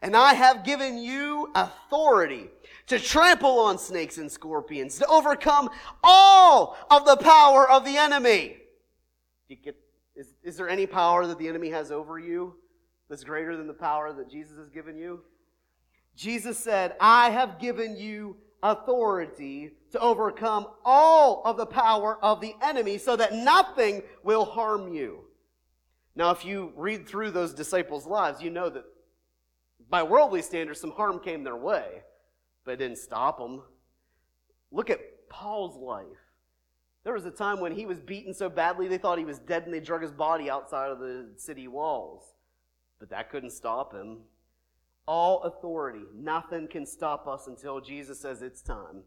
[0.00, 2.48] And I have given you authority
[2.88, 5.70] to trample on snakes and scorpions, to overcome
[6.02, 8.56] all of the power of the enemy.
[9.48, 9.76] Get,
[10.16, 12.54] is, is there any power that the enemy has over you?
[13.12, 15.20] That's greater than the power that Jesus has given you?
[16.16, 22.54] Jesus said, I have given you authority to overcome all of the power of the
[22.62, 25.24] enemy so that nothing will harm you.
[26.16, 28.84] Now, if you read through those disciples' lives, you know that
[29.90, 32.04] by worldly standards, some harm came their way,
[32.64, 33.60] but it didn't stop them.
[34.70, 36.06] Look at Paul's life.
[37.04, 39.64] There was a time when he was beaten so badly they thought he was dead
[39.64, 42.31] and they drug his body outside of the city walls.
[43.02, 44.18] But that couldn't stop him.
[45.08, 49.02] All authority, nothing can stop us until Jesus says it's time.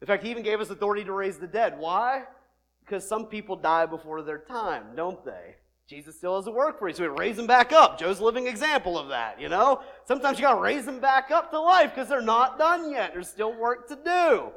[0.00, 1.80] In fact, he even gave us authority to raise the dead.
[1.80, 2.22] Why?
[2.84, 5.56] Because some people die before their time, don't they?
[5.88, 7.98] Jesus still has a work for you, so we raise them back up.
[7.98, 9.82] Joe's a living example of that, you know?
[10.04, 13.14] Sometimes you gotta raise them back up to life because they're not done yet.
[13.14, 14.52] There's still work to do.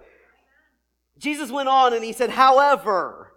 [1.17, 3.33] Jesus went on and he said, However,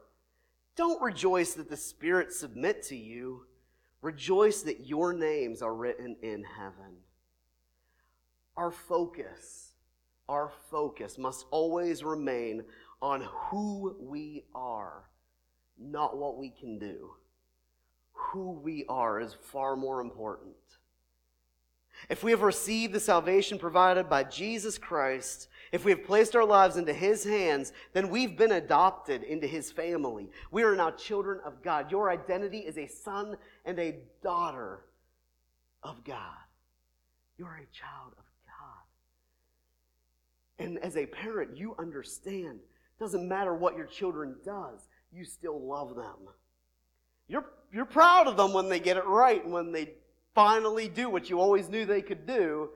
[0.76, 3.46] don't rejoice that the spirits submit to you.
[4.02, 6.98] Rejoice that your names are written in heaven.
[8.56, 9.72] Our focus,
[10.28, 12.64] our focus must always remain
[13.00, 15.04] on who we are,
[15.78, 17.12] not what we can do
[18.32, 20.54] who we are is far more important.
[22.08, 26.44] If we have received the salvation provided by Jesus Christ, if we have placed our
[26.44, 30.28] lives into His hands, then we've been adopted into His family.
[30.50, 31.90] We are now children of God.
[31.90, 34.84] Your identity is a son and a daughter
[35.82, 36.36] of God.
[37.38, 38.84] You're a child of God.
[40.58, 42.60] And as a parent, you understand.
[42.60, 46.28] It doesn't matter what your children does, you still love them.
[47.28, 49.94] You're, you're proud of them when they get it right and when they
[50.34, 52.70] finally do what you always knew they could do,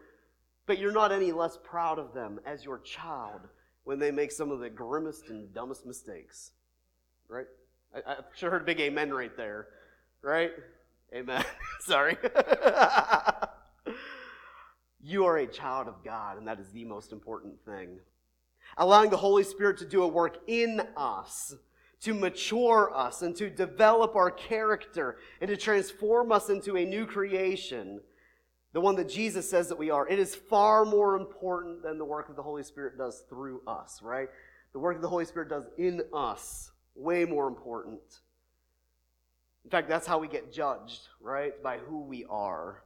[0.66, 3.40] but you're not any less proud of them as your child
[3.84, 6.52] when they make some of the grimmest and dumbest mistakes.
[7.28, 7.46] Right?
[7.94, 9.68] I, I sure heard big amen right there.
[10.22, 10.52] Right?
[11.14, 11.44] Amen.
[11.80, 12.16] Sorry.
[15.02, 18.00] you are a child of God, and that is the most important thing.
[18.76, 21.54] Allowing the Holy Spirit to do a work in us
[22.00, 27.06] to mature us and to develop our character and to transform us into a new
[27.06, 28.00] creation,
[28.72, 32.04] the one that Jesus says that we are, it is far more important than the
[32.04, 34.28] work that the Holy Spirit does through us, right?
[34.72, 38.00] The work that the Holy Spirit does in us, way more important.
[39.64, 41.60] In fact, that's how we get judged, right?
[41.62, 42.82] By who we are.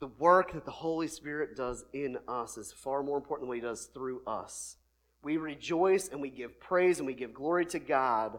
[0.00, 3.56] The work that the Holy Spirit does in us is far more important than what
[3.56, 4.76] He does through us.
[5.22, 8.38] We rejoice and we give praise and we give glory to God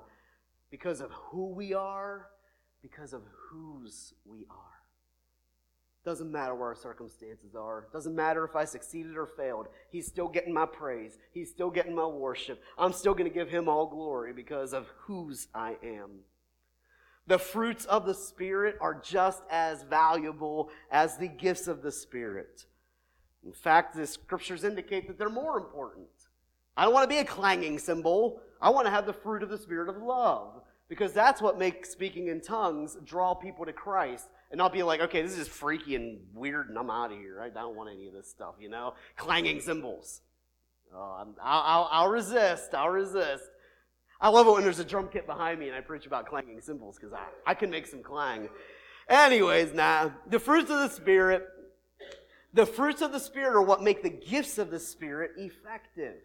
[0.71, 2.27] because of who we are,
[2.81, 4.78] because of whose we are.
[6.05, 7.88] Doesn't matter where our circumstances are.
[7.91, 9.67] Doesn't matter if I succeeded or failed.
[9.91, 11.17] He's still getting my praise.
[11.33, 12.62] He's still getting my worship.
[12.77, 16.21] I'm still going to give him all glory because of whose I am.
[17.27, 22.65] The fruits of the Spirit are just as valuable as the gifts of the Spirit.
[23.45, 26.07] In fact, the scriptures indicate that they're more important.
[26.75, 28.41] I don't want to be a clanging cymbal.
[28.62, 31.89] I want to have the fruit of the Spirit of love because that's what makes
[31.91, 35.95] speaking in tongues draw people to Christ and not be like, okay, this is freaky
[35.95, 37.41] and weird and I'm out of here.
[37.41, 38.93] I don't want any of this stuff, you know?
[39.15, 40.21] Clanging cymbals.
[40.93, 42.73] Oh, I'll, I'll, I'll resist.
[42.73, 43.43] I'll resist.
[44.21, 46.62] I love it when there's a drum kit behind me and I preach about clanging
[46.62, 48.49] cymbals because I, I can make some clang.
[49.07, 51.47] Anyways, now, the fruits of the Spirit,
[52.53, 56.17] the fruits of the Spirit are what make the gifts of the Spirit effective.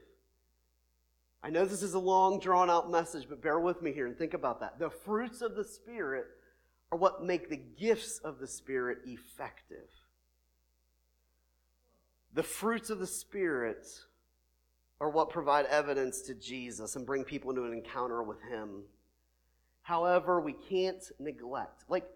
[1.43, 4.17] I know this is a long, drawn out message, but bear with me here and
[4.17, 4.79] think about that.
[4.79, 6.27] The fruits of the Spirit
[6.95, 9.89] are what make the gifts of the Spirit effective.
[12.33, 13.85] The fruits of the Spirit
[15.01, 18.85] are what provide evidence to Jesus and bring people into an encounter with Him.
[19.83, 21.83] However, we can't neglect.
[21.89, 22.07] Like,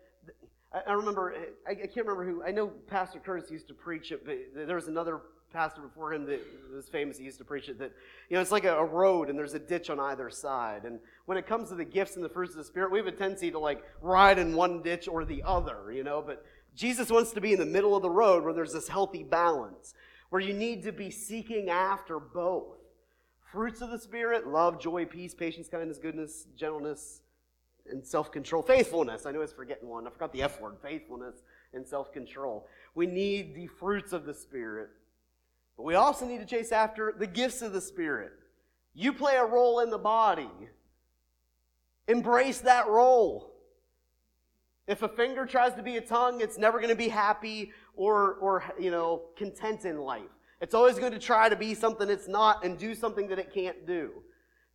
[0.73, 1.35] I remember,
[1.67, 4.87] I can't remember who, I know Pastor Curtis used to preach it, but there was
[4.87, 6.41] another pastor before him that
[6.75, 7.93] was famous, he used to preach it, that,
[8.29, 10.85] you know, it's like a, a, road and there's a ditch on either side.
[10.85, 13.07] And when it comes to the gifts and the fruits of the Spirit, we have
[13.07, 17.11] a tendency to like ride in one ditch or the other, you know, but Jesus
[17.11, 19.95] wants to be in the middle of the road where there's this healthy balance,
[20.31, 22.77] where you need to be seeking after both.
[23.51, 27.23] Fruits of the Spirit, love, joy, peace, patience, kindness, goodness, gentleness,
[27.91, 28.63] and self control.
[28.63, 29.27] Faithfulness.
[29.27, 30.07] I know I was forgetting one.
[30.07, 30.77] I forgot the F word.
[30.83, 31.37] Faithfulness
[31.73, 32.67] and self control.
[32.95, 34.91] We need the fruits of the Spirit.
[35.79, 38.33] But we also need to chase after the gifts of the Spirit.
[38.95, 40.51] You play a role in the body.
[42.09, 43.55] Embrace that role.
[44.89, 48.35] If a finger tries to be a tongue, it's never going to be happy or,
[48.35, 50.31] or you know, content in life.
[50.61, 53.55] It's always going to try to be something it's not and do something that it
[53.55, 54.11] can't do.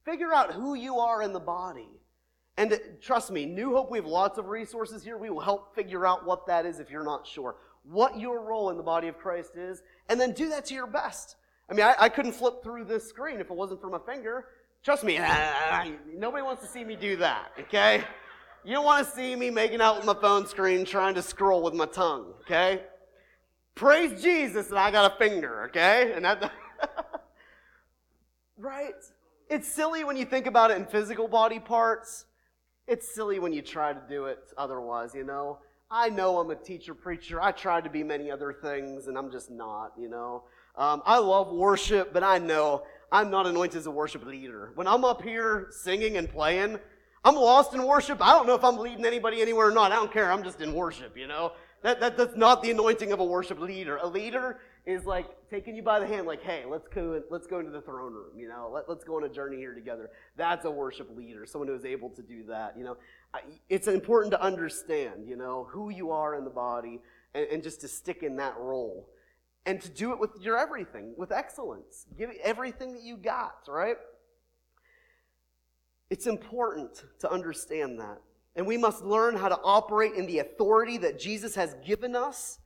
[0.05, 1.89] Figure out who you are in the body.
[2.55, 5.17] And uh, trust me, New Hope, we have lots of resources here.
[5.17, 8.69] We will help figure out what that is if you're not sure what your role
[8.69, 11.35] in the body of Christ is, and then do that to your best.
[11.69, 14.45] I mean, I, I couldn't flip through this screen if it wasn't for my finger.
[14.83, 15.17] Trust me,
[16.13, 18.03] nobody wants to see me do that, okay?
[18.65, 21.63] You don't want to see me making out with my phone screen trying to scroll
[21.63, 22.81] with my tongue, okay?
[23.75, 26.13] Praise Jesus that I got a finger, okay?
[26.13, 26.51] And that,
[28.57, 28.93] right?
[29.49, 32.25] it's silly when you think about it in physical body parts.
[32.87, 35.59] It's silly when you try to do it otherwise, you know?
[35.95, 37.39] I know I'm a teacher, preacher.
[37.39, 40.41] I tried to be many other things, and I'm just not, you know?
[40.75, 42.81] Um, I love worship, but I know
[43.11, 44.71] I'm not anointed as a worship leader.
[44.73, 46.79] When I'm up here singing and playing,
[47.23, 48.25] I'm lost in worship.
[48.25, 49.91] I don't know if I'm leading anybody anywhere or not.
[49.91, 50.31] I don't care.
[50.31, 51.51] I'm just in worship, you know?
[51.83, 53.97] That, that, that's not the anointing of a worship leader.
[53.97, 57.59] A leader is like taking you by the hand, like, hey, let's go, let's go
[57.59, 58.71] into the throne room, you know?
[58.73, 60.09] Let, let's go on a journey here together.
[60.37, 62.97] That's a worship leader, someone who is able to do that, you know?
[63.69, 67.01] It's important to understand, you know, who you are in the body
[67.33, 69.09] and, and just to stick in that role
[69.65, 72.05] and to do it with your everything, with excellence.
[72.17, 73.97] Give everything that you got, right?
[76.09, 78.21] It's important to understand that.
[78.55, 82.59] And we must learn how to operate in the authority that Jesus has given us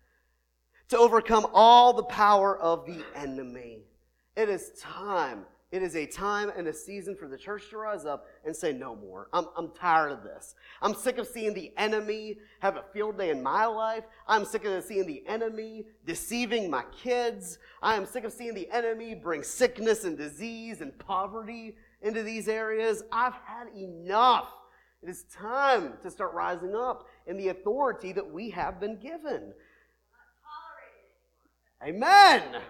[0.89, 3.79] to overcome all the power of the enemy.
[4.35, 8.05] It is time it is a time and a season for the church to rise
[8.05, 9.27] up and say, No more.
[9.33, 10.55] I'm, I'm tired of this.
[10.81, 14.05] I'm sick of seeing the enemy have a field day in my life.
[14.27, 17.59] I'm sick of seeing the enemy deceiving my kids.
[17.81, 22.47] I am sick of seeing the enemy bring sickness and disease and poverty into these
[22.47, 23.03] areas.
[23.11, 24.49] I've had enough.
[25.03, 29.53] It is time to start rising up in the authority that we have been given.
[31.83, 32.61] Amen.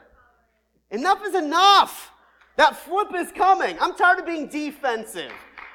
[0.89, 2.12] Enough is enough.
[2.58, 3.78] That flip is coming.
[3.80, 5.32] I'm tired of being defensive.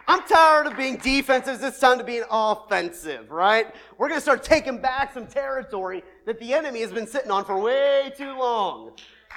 [0.09, 1.63] I'm tired of being defensive.
[1.63, 3.73] It's time to be offensive, right?
[3.97, 7.45] We're going to start taking back some territory that the enemy has been sitting on
[7.45, 8.93] for way too long.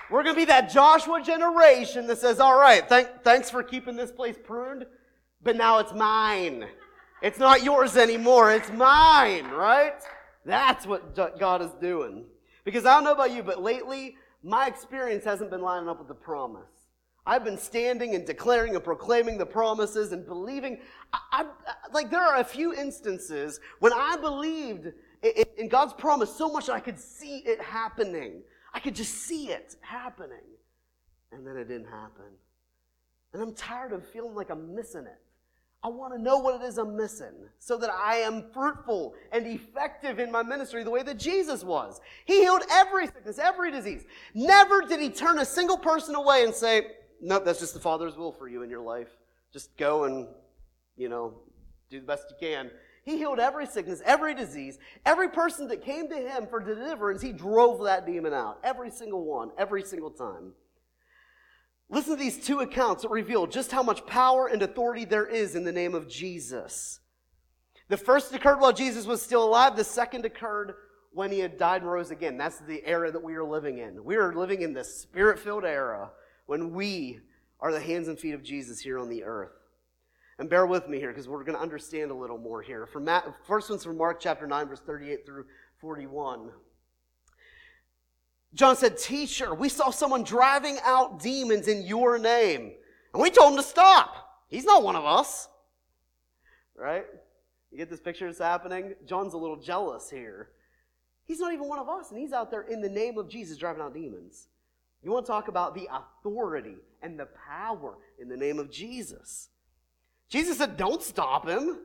[0.09, 3.95] We're going to be that Joshua generation that says, all right, thank, thanks for keeping
[3.95, 4.85] this place pruned,
[5.43, 6.65] but now it's mine.
[7.21, 8.51] It's not yours anymore.
[8.51, 10.01] It's mine, right?
[10.45, 12.25] That's what God is doing.
[12.63, 16.07] Because I don't know about you, but lately, my experience hasn't been lining up with
[16.07, 16.74] the promise.
[17.25, 20.79] I've been standing and declaring and proclaiming the promises and believing.
[21.11, 21.45] I, I,
[21.91, 24.91] like there are a few instances when I believed
[25.23, 28.41] in, in God's promise so much I could see it happening.
[28.73, 30.37] I could just see it happening.
[31.31, 32.25] And then it didn't happen.
[33.33, 35.19] And I'm tired of feeling like I'm missing it.
[35.83, 39.45] I want to know what it is I'm missing so that I am fruitful and
[39.45, 42.01] effective in my ministry the way that Jesus was.
[42.25, 44.03] He healed every sickness, every disease.
[44.33, 46.87] Never did he turn a single person away and say,
[47.21, 49.09] nope, that's just the Father's will for you in your life.
[49.53, 50.27] Just go and,
[50.97, 51.33] you know,
[51.89, 52.71] do the best you can.
[53.03, 57.31] He healed every sickness, every disease, every person that came to him for deliverance, he
[57.31, 58.59] drove that demon out.
[58.63, 60.53] Every single one, every single time.
[61.89, 65.55] Listen to these two accounts that reveal just how much power and authority there is
[65.55, 66.99] in the name of Jesus.
[67.89, 70.73] The first occurred while Jesus was still alive, the second occurred
[71.13, 72.37] when he had died and rose again.
[72.37, 74.03] That's the era that we are living in.
[74.03, 76.09] We are living in the spirit filled era
[76.45, 77.19] when we
[77.59, 79.51] are the hands and feet of Jesus here on the earth.
[80.37, 82.85] And bear with me here because we're going to understand a little more here.
[82.85, 85.45] From Matt, first one's from Mark chapter 9, verse 38 through
[85.79, 86.51] 41.
[88.53, 92.73] John said, Teacher, we saw someone driving out demons in your name.
[93.13, 94.43] And we told him to stop.
[94.49, 95.47] He's not one of us.
[96.75, 97.05] Right?
[97.71, 98.95] You get this picture that's happening?
[99.05, 100.49] John's a little jealous here.
[101.25, 103.57] He's not even one of us, and he's out there in the name of Jesus
[103.57, 104.47] driving out demons.
[105.05, 109.49] You want to talk about the authority and the power in the name of Jesus.
[110.29, 111.77] Jesus said, Don't stop him.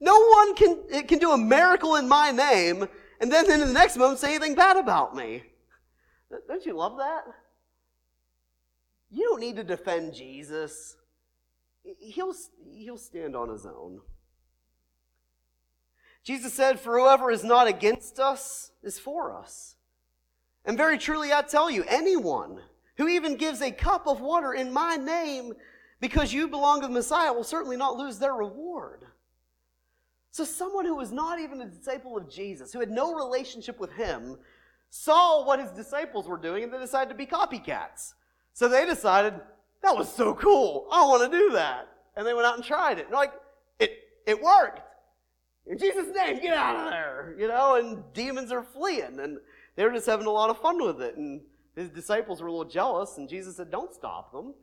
[0.00, 2.88] No one can, can do a miracle in my name
[3.20, 5.42] and then in the next moment say anything bad about me.
[6.48, 7.24] Don't you love that?
[9.10, 10.96] You don't need to defend Jesus.
[12.00, 12.34] He'll,
[12.74, 14.00] he'll stand on his own.
[16.24, 19.75] Jesus said, For whoever is not against us is for us.
[20.66, 22.60] And very truly, I tell you, anyone
[22.96, 25.54] who even gives a cup of water in my name
[26.00, 29.04] because you belong to the Messiah will certainly not lose their reward.
[30.30, 33.92] So, someone who was not even a disciple of Jesus, who had no relationship with
[33.92, 34.36] him,
[34.90, 38.14] saw what his disciples were doing and they decided to be copycats.
[38.52, 39.34] So they decided,
[39.82, 40.88] that was so cool.
[40.90, 41.88] I want to do that.
[42.16, 43.06] And they went out and tried it.
[43.06, 43.32] And like,
[43.78, 43.92] it,
[44.26, 44.80] it worked.
[45.66, 47.34] In Jesus' name, get out of there.
[47.38, 49.20] You know, and demons are fleeing.
[49.20, 49.38] And
[49.76, 51.16] they were just having a lot of fun with it.
[51.16, 51.42] And
[51.76, 54.54] his disciples were a little jealous, and Jesus said, Don't stop them.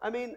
[0.00, 0.36] I mean,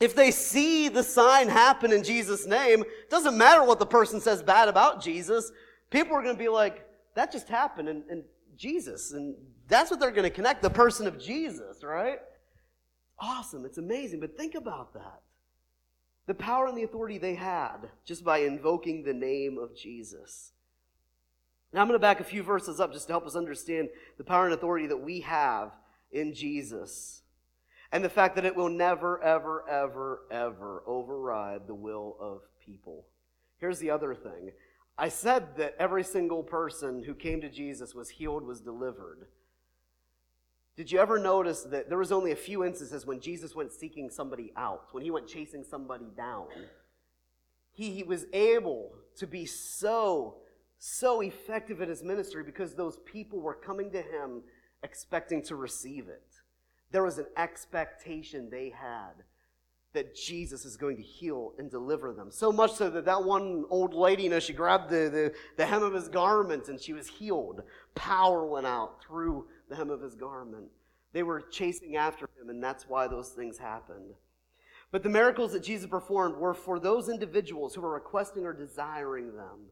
[0.00, 4.42] if they see the sign happen in Jesus' name, doesn't matter what the person says
[4.42, 5.52] bad about Jesus,
[5.90, 8.24] people are going to be like, That just happened, and, and
[8.56, 9.12] Jesus.
[9.12, 9.36] And
[9.68, 12.18] that's what they're going to connect the person of Jesus, right?
[13.18, 13.64] Awesome.
[13.64, 14.20] It's amazing.
[14.20, 15.20] But think about that.
[16.26, 20.52] The power and the authority they had just by invoking the name of Jesus.
[21.72, 24.24] Now, I'm going to back a few verses up just to help us understand the
[24.24, 25.72] power and authority that we have
[26.10, 27.22] in Jesus.
[27.92, 33.06] and the fact that it will never, ever, ever, ever override the will of people.
[33.58, 34.52] Here's the other thing
[34.96, 39.28] I said that every single person who came to Jesus was healed, was delivered.
[40.76, 44.10] Did you ever notice that there was only a few instances when Jesus went seeking
[44.10, 46.46] somebody out, when he went chasing somebody down?
[47.72, 50.36] He, he was able to be so,
[50.78, 54.42] so effective in his ministry because those people were coming to him
[54.82, 56.22] expecting to receive it.
[56.90, 59.24] There was an expectation they had
[59.94, 62.30] that Jesus is going to heal and deliver them.
[62.30, 65.66] So much so that that one old lady, you know, she grabbed the, the, the
[65.66, 67.62] hem of his garment and she was healed.
[67.94, 70.68] Power went out through the hem of his garment.
[71.12, 74.12] They were chasing after him, and that's why those things happened.
[74.90, 79.34] But the miracles that Jesus performed were for those individuals who were requesting or desiring
[79.34, 79.70] them.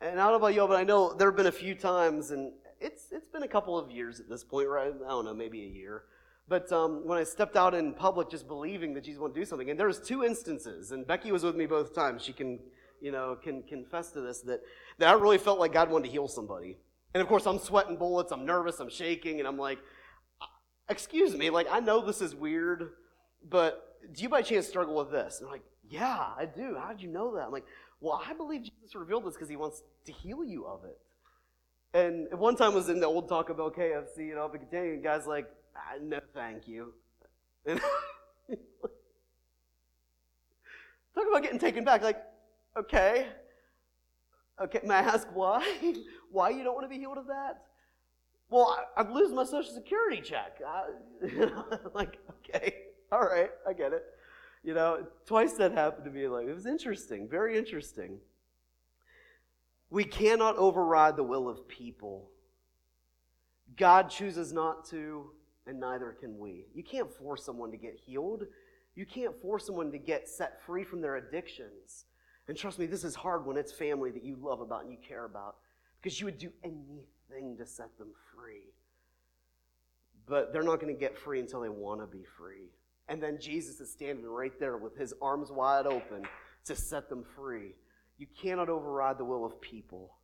[0.00, 2.30] And I don't know about you, but I know there have been a few times,
[2.30, 4.92] and it's, it's been a couple of years at this point, right?
[5.04, 6.04] I don't know, maybe a year
[6.48, 9.44] but um, when I stepped out in public just believing that Jesus wanted to do
[9.44, 12.24] something, and there was two instances, and Becky was with me both times.
[12.24, 12.58] She can,
[13.00, 14.60] you know, can confess to this, that,
[14.98, 16.78] that I really felt like God wanted to heal somebody.
[17.12, 19.78] And of course, I'm sweating bullets, I'm nervous, I'm shaking, and I'm like,
[20.40, 20.46] uh,
[20.88, 22.92] excuse me, like, I know this is weird,
[23.46, 25.38] but do you by chance struggle with this?
[25.38, 26.76] And they're like, yeah, I do.
[26.80, 27.46] How did you know that?
[27.46, 27.66] I'm like,
[28.00, 30.98] well, I believe Jesus revealed this because he wants to heal you of it.
[31.94, 35.26] And one time I was in the old Taco Bell KFC, you know, and guys
[35.26, 36.92] like, ah, no, thank you.
[37.66, 37.80] And
[41.14, 42.02] talk about getting taken back.
[42.02, 42.22] Like,
[42.76, 43.28] okay,
[44.62, 44.80] okay.
[44.84, 45.66] May I ask why?
[46.30, 47.62] why you don't want to be healed of that?
[48.50, 50.60] Well, I, would lose my social security check.
[50.66, 50.84] I,
[51.94, 52.74] like, okay,
[53.12, 54.04] all right, I get it.
[54.62, 56.26] You know, twice that happened to me.
[56.28, 58.18] Like, it was interesting, very interesting.
[59.90, 62.30] We cannot override the will of people.
[63.76, 65.30] God chooses not to,
[65.66, 66.66] and neither can we.
[66.74, 68.44] You can't force someone to get healed.
[68.94, 72.06] You can't force someone to get set free from their addictions.
[72.48, 74.98] And trust me, this is hard when it's family that you love about and you
[75.06, 75.56] care about
[76.00, 78.72] because you would do anything to set them free.
[80.26, 82.70] But they're not going to get free until they want to be free.
[83.08, 86.24] And then Jesus is standing right there with his arms wide open
[86.66, 87.74] to set them free.
[88.18, 90.16] You cannot override the will of people.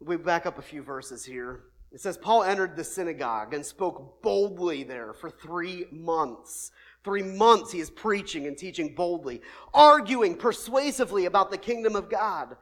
[0.00, 1.64] We back up a few verses here.
[1.90, 6.70] It says, Paul entered the synagogue and spoke boldly there for three months.
[7.02, 9.40] Three months he is preaching and teaching boldly,
[9.72, 12.56] arguing persuasively about the kingdom of God.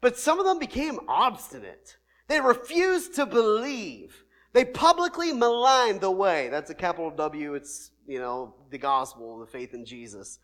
[0.00, 1.96] But some of them became obstinate.
[2.28, 4.24] They refused to believe.
[4.52, 6.48] They publicly maligned the way.
[6.48, 7.54] That's a capital W.
[7.54, 10.38] It's, you know, the gospel, the faith in Jesus.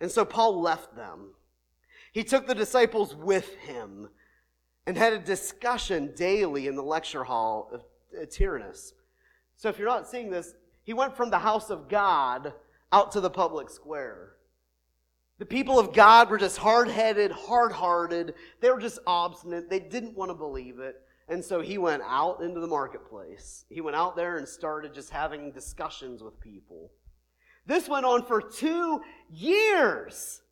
[0.00, 1.30] And so Paul left them.
[2.12, 4.08] He took the disciples with him
[4.86, 8.94] and had a discussion daily in the lecture hall of Tyrannus.
[9.56, 10.54] So if you're not seeing this,
[10.84, 12.52] he went from the house of God
[12.92, 14.34] out to the public square.
[15.38, 18.34] The people of God were just hard headed, hard hearted.
[18.60, 19.68] They were just obstinate.
[19.68, 21.02] They didn't want to believe it.
[21.28, 23.64] And so he went out into the marketplace.
[23.68, 26.92] He went out there and started just having discussions with people.
[27.66, 30.42] This went on for two years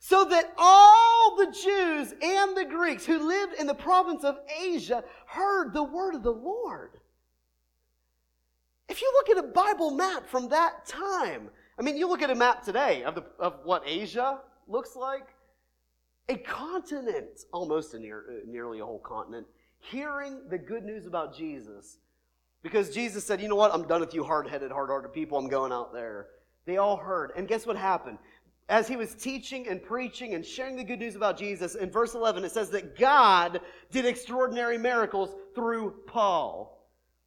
[0.00, 5.04] so that all the Jews and the Greeks who lived in the province of Asia
[5.26, 6.92] heard the word of the Lord.
[8.88, 12.30] If you look at a Bible map from that time, I mean, you look at
[12.30, 15.28] a map today of, the, of what Asia looks like,
[16.28, 19.46] a continent, almost a near, nearly a whole continent,
[19.78, 21.98] hearing the good news about Jesus.
[22.62, 25.38] Because Jesus said, you know what, I'm done with you hard headed, hard hearted people,
[25.38, 26.28] I'm going out there.
[26.68, 27.32] They all heard.
[27.34, 28.18] And guess what happened?
[28.68, 32.14] as he was teaching and preaching and sharing the good news about Jesus, in verse
[32.14, 33.60] 11, it says that God
[33.90, 36.86] did extraordinary miracles through Paul.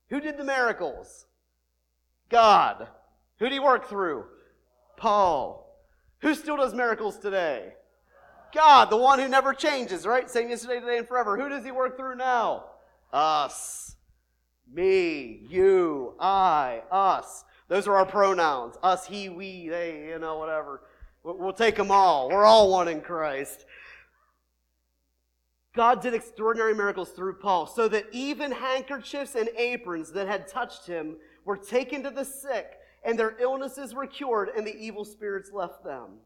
[0.09, 1.25] Who did the miracles?
[2.29, 2.87] God.
[3.39, 4.25] Who did he work through?
[4.97, 5.67] Paul.
[6.19, 7.73] Who still does miracles today?
[8.53, 10.29] God, the one who never changes, right?
[10.29, 11.39] Same yesterday, today, and forever.
[11.39, 12.65] Who does he work through now?
[13.11, 13.95] Us.
[14.71, 17.43] Me, you, I, us.
[17.71, 18.75] Those are our pronouns.
[18.83, 20.81] Us, he, we, they, you know, whatever.
[21.23, 22.27] We'll take them all.
[22.27, 23.65] We're all one in Christ.
[25.73, 30.85] God did extraordinary miracles through Paul so that even handkerchiefs and aprons that had touched
[30.85, 31.15] him
[31.45, 35.81] were taken to the sick and their illnesses were cured and the evil spirits left
[35.85, 36.17] them.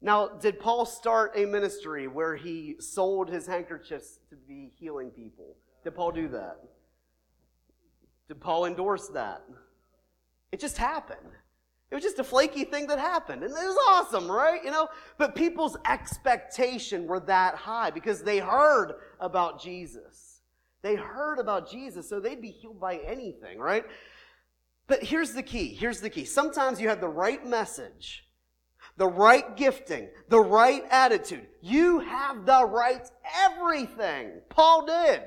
[0.00, 5.56] Now, did Paul start a ministry where he sold his handkerchiefs to be healing people?
[5.82, 6.60] Did Paul do that?
[8.28, 9.42] Did Paul endorse that?
[10.54, 11.32] It just happened.
[11.90, 13.42] It was just a flaky thing that happened.
[13.42, 14.62] And it was awesome, right?
[14.62, 14.86] You know,
[15.18, 20.42] but people's expectation were that high because they heard about Jesus.
[20.82, 23.84] They heard about Jesus, so they'd be healed by anything, right?
[24.86, 25.74] But here's the key.
[25.74, 26.24] Here's the key.
[26.24, 28.24] Sometimes you have the right message,
[28.96, 31.48] the right gifting, the right attitude.
[31.62, 34.40] You have the right everything.
[34.50, 35.20] Paul did.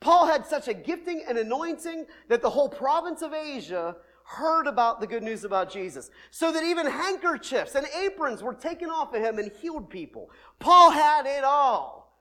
[0.00, 3.96] Paul had such a gifting and anointing that the whole province of Asia
[4.30, 6.10] heard about the good news about Jesus.
[6.30, 10.30] So that even handkerchiefs and aprons were taken off of him and healed people.
[10.60, 12.16] Paul had it all.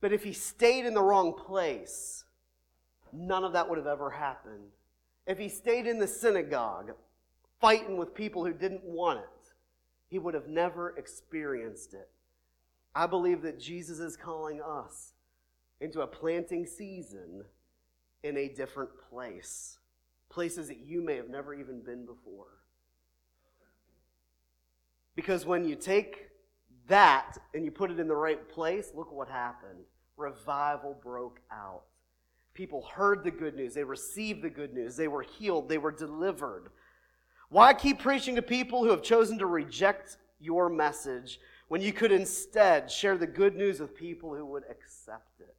[0.00, 2.24] But if he stayed in the wrong place,
[3.12, 4.72] none of that would have ever happened.
[5.26, 6.92] If he stayed in the synagogue,
[7.60, 9.52] fighting with people who didn't want it,
[10.08, 12.08] he would have never experienced it.
[12.94, 15.12] I believe that Jesus is calling us
[15.80, 17.44] into a planting season
[18.22, 19.78] in a different place
[20.28, 22.46] places that you may have never even been before.
[25.14, 26.28] Because when you take
[26.88, 29.80] that and you put it in the right place, look what happened.
[30.16, 31.82] Revival broke out.
[32.54, 35.92] People heard the good news, they received the good news, they were healed, they were
[35.92, 36.70] delivered.
[37.50, 42.12] Why keep preaching to people who have chosen to reject your message when you could
[42.12, 45.54] instead share the good news with people who would accept it?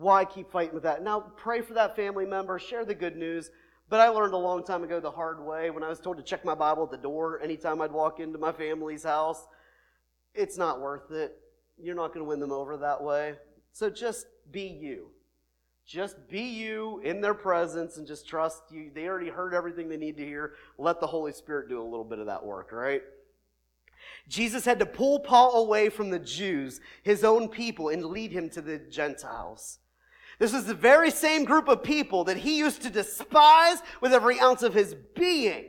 [0.00, 1.04] Why keep fighting with that?
[1.04, 3.50] Now, pray for that family member, share the good news.
[3.90, 6.22] But I learned a long time ago the hard way when I was told to
[6.22, 9.46] check my Bible at the door anytime I'd walk into my family's house.
[10.34, 11.36] It's not worth it.
[11.76, 13.34] You're not going to win them over that way.
[13.72, 15.08] So just be you.
[15.86, 18.90] Just be you in their presence and just trust you.
[18.94, 20.54] They already heard everything they need to hear.
[20.78, 23.02] Let the Holy Spirit do a little bit of that work, right?
[24.28, 28.48] Jesus had to pull Paul away from the Jews, his own people, and lead him
[28.50, 29.79] to the Gentiles.
[30.40, 34.40] This is the very same group of people that he used to despise with every
[34.40, 35.66] ounce of his being.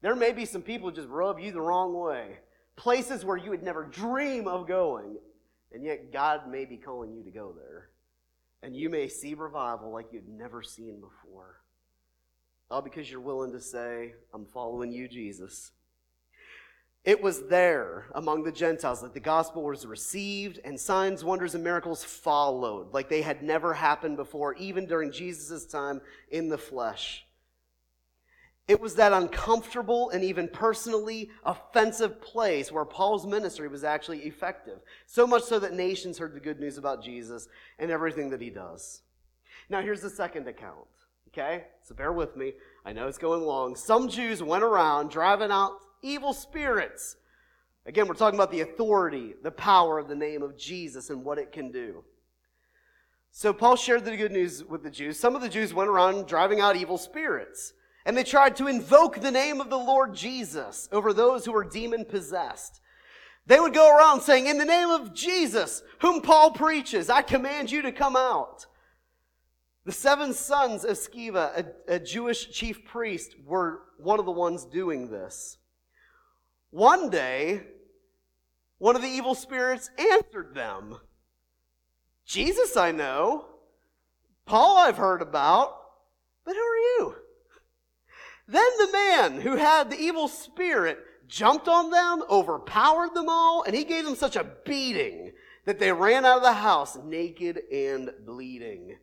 [0.00, 2.38] There may be some people just rub you the wrong way.
[2.76, 5.16] Places where you would never dream of going.
[5.72, 7.90] And yet God may be calling you to go there.
[8.62, 11.56] And you may see revival like you've never seen before.
[12.70, 15.72] All because you're willing to say, I'm following you, Jesus.
[17.08, 21.64] It was there among the Gentiles that the gospel was received and signs, wonders, and
[21.64, 27.24] miracles followed like they had never happened before, even during Jesus' time in the flesh.
[28.68, 34.80] It was that uncomfortable and even personally offensive place where Paul's ministry was actually effective.
[35.06, 37.48] So much so that nations heard the good news about Jesus
[37.78, 39.00] and everything that he does.
[39.70, 40.88] Now, here's the second account,
[41.28, 41.68] okay?
[41.84, 42.52] So bear with me.
[42.84, 43.76] I know it's going long.
[43.76, 45.72] Some Jews went around driving out
[46.02, 47.16] evil spirits.
[47.86, 51.38] Again, we're talking about the authority, the power of the name of Jesus and what
[51.38, 52.04] it can do.
[53.30, 55.18] So Paul shared the good news with the Jews.
[55.18, 57.72] Some of the Jews went around driving out evil spirits,
[58.04, 61.64] and they tried to invoke the name of the Lord Jesus over those who were
[61.64, 62.80] demon possessed.
[63.46, 67.70] They would go around saying, In the name of Jesus, whom Paul preaches, I command
[67.70, 68.66] you to come out.
[69.84, 74.66] The seven sons of Sceva, a, a Jewish chief priest, were one of the ones
[74.66, 75.57] doing this.
[76.70, 77.62] One day,
[78.78, 80.98] one of the evil spirits answered them
[82.26, 83.46] Jesus, I know.
[84.44, 85.74] Paul, I've heard about.
[86.44, 87.14] But who are you?
[88.46, 93.74] Then the man who had the evil spirit jumped on them, overpowered them all, and
[93.74, 95.32] he gave them such a beating
[95.64, 98.96] that they ran out of the house naked and bleeding.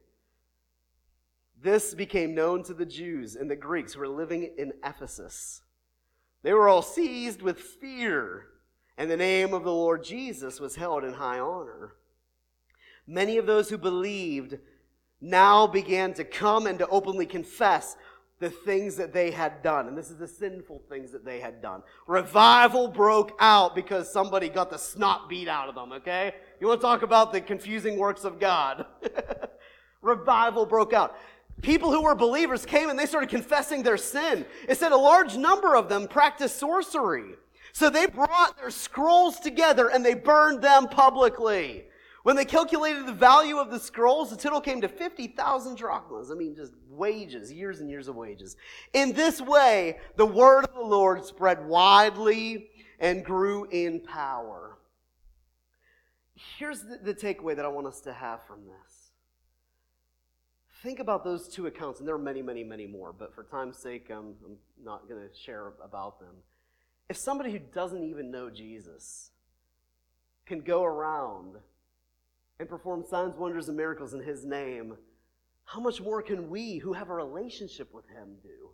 [1.61, 5.61] This became known to the Jews and the Greeks who were living in Ephesus.
[6.45, 8.45] They were all seized with fear,
[8.99, 11.95] and the name of the Lord Jesus was held in high honor.
[13.07, 14.59] Many of those who believed
[15.19, 17.97] now began to come and to openly confess
[18.39, 19.87] the things that they had done.
[19.87, 21.81] And this is the sinful things that they had done.
[22.05, 26.35] Revival broke out because somebody got the snot beat out of them, okay?
[26.61, 28.85] You want to talk about the confusing works of God?
[30.03, 31.17] Revival broke out
[31.61, 34.45] people who were believers came and they started confessing their sin.
[34.67, 37.35] It said a large number of them practiced sorcery.
[37.73, 41.85] So they brought their scrolls together and they burned them publicly.
[42.23, 46.31] When they calculated the value of the scrolls, the total came to 50,000 drachmas.
[46.31, 48.57] I mean, just wages, years and years of wages.
[48.93, 54.77] In this way, the word of the Lord spread widely and grew in power.
[56.57, 58.94] Here's the, the takeaway that I want us to have from this
[60.85, 63.77] think about those two accounts, and there are many, many, many more, but for time's
[63.77, 66.35] sake, I'm, I'm not going to share about them.
[67.09, 69.31] If somebody who doesn't even know Jesus
[70.45, 71.55] can go around
[72.59, 74.95] and perform signs, wonders, and miracles in his name,
[75.63, 78.69] how much more can we who have a relationship with him do?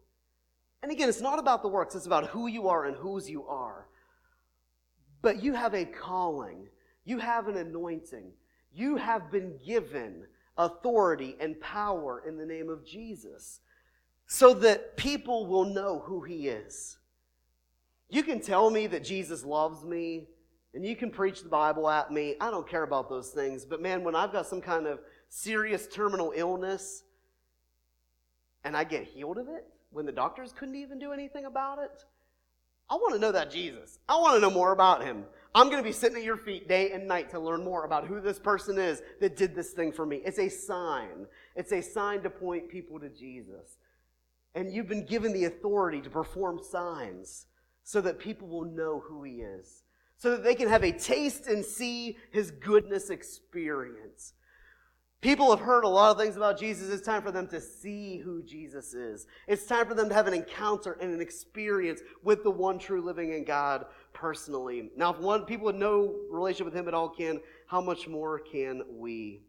[0.84, 3.46] And again, it's not about the works, it's about who you are and whose you
[3.48, 3.88] are.
[5.22, 6.68] But you have a calling,
[7.06, 8.34] you have an anointing,
[8.74, 10.26] you have been given
[10.58, 13.60] authority and power in the name of Jesus
[14.28, 16.98] so that people will know who he is.
[18.10, 20.28] You can tell me that Jesus loves me
[20.74, 22.36] and you can preach the Bible at me.
[22.40, 23.66] I don't care about those things.
[23.66, 25.00] But man, when I've got some kind of
[25.30, 27.04] serious terminal illness
[28.64, 32.06] and I get healed of it, when the doctors couldn't even do anything about it,
[32.90, 34.00] I want to know that Jesus.
[34.08, 35.26] I want to know more about him.
[35.54, 38.08] I'm going to be sitting at your feet day and night to learn more about
[38.08, 40.22] who this person is that did this thing for me.
[40.24, 41.26] It's a sign.
[41.56, 43.78] It's a sign to point people to Jesus.
[44.56, 47.48] And you've been given the authority to perform signs
[47.84, 49.84] so that people will know who he is,
[50.18, 54.34] so that they can have a taste and see his goodness experience.
[55.22, 56.90] People have heard a lot of things about Jesus.
[56.90, 59.28] It's time for them to see who Jesus is.
[59.48, 63.02] It's time for them to have an encounter and an experience with the one true
[63.02, 64.90] living in God personally.
[64.96, 68.40] Now, if one people with no relationship with him at all can, how much more
[68.40, 69.42] can we?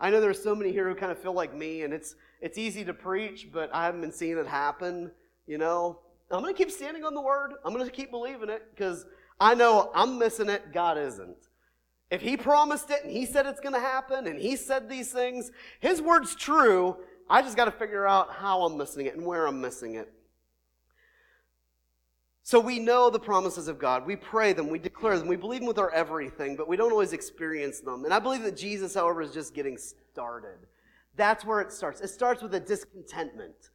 [0.00, 2.58] I know there's so many here who kind of feel like me, and it's it's
[2.58, 5.10] easy to preach, but I haven't been seeing it happen.
[5.46, 6.00] You know,
[6.30, 7.52] I'm going to keep standing on the word.
[7.64, 9.06] I'm going to keep believing it because
[9.40, 10.72] I know I'm missing it.
[10.72, 11.36] God isn't.
[12.10, 15.10] If he promised it and he said it's going to happen and he said these
[15.12, 15.50] things,
[15.80, 16.96] his word's true.
[17.28, 20.12] I just got to figure out how I'm missing it and where I'm missing it.
[22.46, 24.04] So we know the promises of God.
[24.04, 26.92] We pray them, we declare them, we believe them with our everything, but we don't
[26.92, 28.04] always experience them.
[28.04, 30.58] And I believe that Jesus, however, is just getting started.
[31.16, 32.02] That's where it starts.
[32.02, 33.70] It starts with a discontentment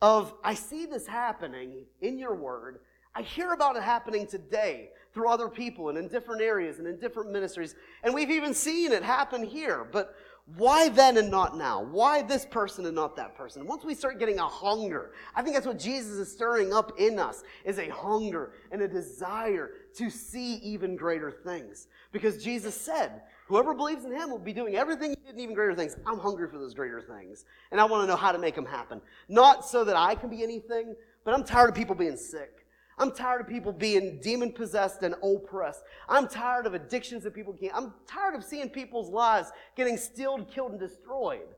[0.00, 2.80] of, I see this happening in your word.
[3.14, 6.98] I hear about it happening today through other people and in different areas and in
[6.98, 7.74] different ministries.
[8.02, 9.86] And we've even seen it happen here.
[9.92, 10.14] But
[10.56, 11.82] why then and not now?
[11.82, 13.66] Why this person and not that person?
[13.66, 17.18] Once we start getting a hunger, I think that's what Jesus is stirring up in
[17.18, 21.88] us is a hunger and a desire to see even greater things.
[22.12, 25.54] Because Jesus said, whoever believes in him will be doing everything he did and even
[25.54, 25.96] greater things.
[26.04, 27.46] I'm hungry for those greater things.
[27.70, 29.00] And I want to know how to make them happen.
[29.30, 32.63] Not so that I can be anything, but I'm tired of people being sick.
[32.98, 35.82] I'm tired of people being demon possessed and oppressed.
[36.08, 37.74] I'm tired of addictions that people can't.
[37.74, 41.48] I'm tired of seeing people's lives getting stilled, killed, and destroyed.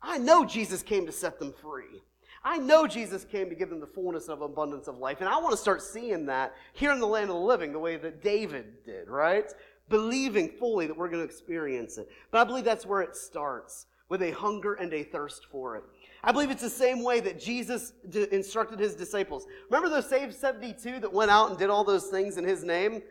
[0.00, 2.02] I know Jesus came to set them free.
[2.44, 5.20] I know Jesus came to give them the fullness of abundance of life.
[5.20, 7.78] And I want to start seeing that here in the land of the living, the
[7.78, 9.52] way that David did, right?
[9.88, 12.08] Believing fully that we're going to experience it.
[12.32, 15.84] But I believe that's where it starts with a hunger and a thirst for it.
[16.24, 17.92] I believe it's the same way that Jesus
[18.30, 19.46] instructed his disciples.
[19.68, 23.02] Remember those saved 72 that went out and did all those things in his name?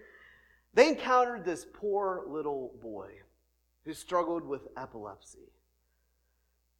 [0.73, 3.09] They encountered this poor little boy
[3.83, 5.51] who struggled with epilepsy.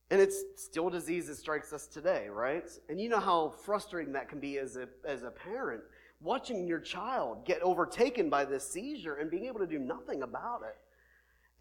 [0.09, 2.69] And it's still a disease that strikes us today, right?
[2.89, 5.81] And you know how frustrating that can be as a, as a parent,
[6.21, 10.61] watching your child get overtaken by this seizure and being able to do nothing about
[10.63, 10.77] it.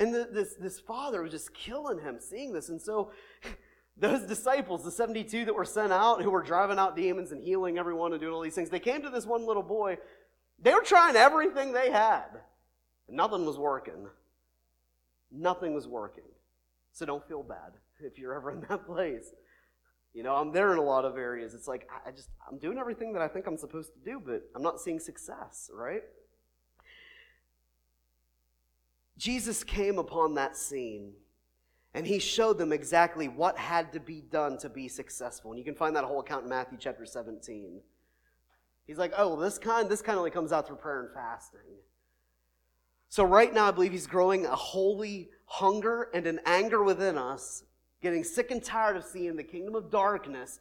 [0.02, 2.70] And the, this, this father was just killing him seeing this.
[2.70, 3.12] And so
[3.97, 7.78] those disciples, the 72 that were sent out, who were driving out demons and healing
[7.78, 9.99] everyone and doing all these things, they came to this one little boy.
[10.59, 12.28] They were trying everything they had.
[13.09, 14.09] and Nothing was working.
[15.30, 16.24] Nothing was working.
[16.93, 19.30] So don't feel bad if you're ever in that place.
[20.12, 21.55] You know, I'm there in a lot of areas.
[21.55, 24.43] It's like, I just, I'm doing everything that I think I'm supposed to do, but
[24.57, 26.03] I'm not seeing success, right?
[29.16, 31.12] Jesus came upon that scene
[31.95, 35.51] and he showed them exactly what had to be done to be successful.
[35.51, 37.80] And you can find that whole account in Matthew chapter 17.
[38.86, 41.61] He's like, oh, this kind, this kind only comes out through prayer and fasting.
[43.09, 47.64] So right now, I believe he's growing a holy hunger and an anger within us,
[48.01, 50.61] getting sick and tired of seeing the kingdom of darkness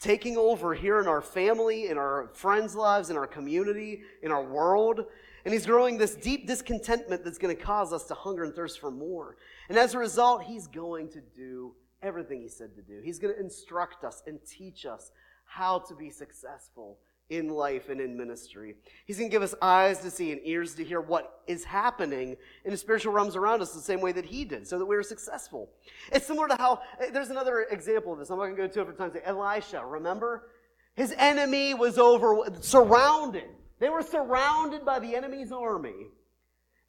[0.00, 4.44] taking over here in our family, in our friends' lives, in our community, in our
[4.44, 5.06] world.
[5.48, 8.78] And he's growing this deep discontentment that's going to cause us to hunger and thirst
[8.78, 9.38] for more.
[9.70, 11.72] And as a result, he's going to do
[12.02, 13.00] everything he said to do.
[13.02, 15.10] He's going to instruct us and teach us
[15.46, 16.98] how to be successful
[17.30, 18.74] in life and in ministry.
[19.06, 22.36] He's going to give us eyes to see and ears to hear what is happening
[22.66, 24.96] in the spiritual realms around us the same way that he did, so that we
[24.96, 25.70] are successful.
[26.12, 28.28] It's similar to how, there's another example of this.
[28.28, 29.18] I'm not going to go to it for time.
[29.24, 30.50] Elisha, remember?
[30.94, 33.48] His enemy was over, surrounded.
[33.78, 36.08] They were surrounded by the enemy's army.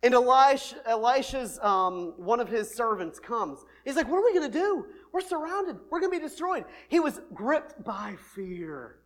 [0.01, 3.59] And Elisha, Elisha's, um, one of his servants comes.
[3.83, 4.85] He's like, What are we going to do?
[5.11, 5.77] We're surrounded.
[5.89, 6.65] We're going to be destroyed.
[6.87, 8.99] He was gripped by fear.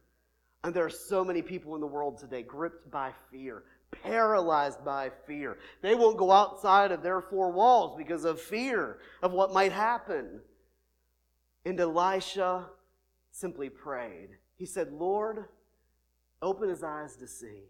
[0.64, 3.64] And there are so many people in the world today gripped by fear,
[4.04, 5.58] paralyzed by fear.
[5.82, 10.42] They won't go outside of their four walls because of fear of what might happen.
[11.66, 12.68] And Elisha
[13.32, 14.30] simply prayed.
[14.56, 15.46] He said, Lord,
[16.44, 17.64] open his eyes to see.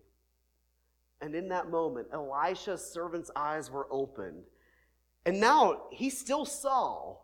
[1.22, 4.44] And in that moment, Elisha's servant's eyes were opened.
[5.26, 7.18] And now he still saw,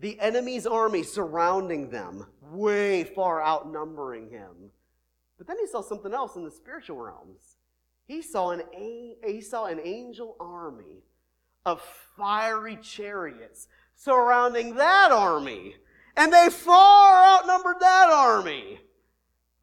[0.00, 4.70] the enemy's army surrounding them, way far outnumbering him.
[5.38, 7.58] But then he saw something else in the spiritual realms.
[8.06, 11.04] He saw an, he saw an angel army
[11.64, 11.80] of
[12.16, 15.76] fiery chariots surrounding that army.
[16.16, 18.80] And they far outnumbered that army.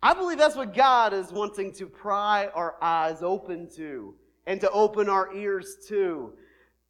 [0.02, 4.14] I believe that's what God is wanting to pry our eyes open to
[4.46, 6.34] and to open our ears to.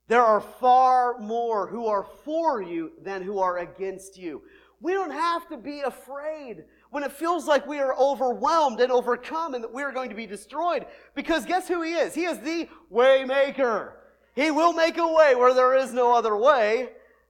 [0.07, 4.41] There are far more who are for you than who are against you.
[4.79, 9.53] We don't have to be afraid when it feels like we are overwhelmed and overcome
[9.53, 10.85] and that we are going to be destroyed.
[11.15, 12.13] Because guess who he is?
[12.13, 13.93] He is the waymaker.
[14.35, 16.89] He will make a way where there is no other way.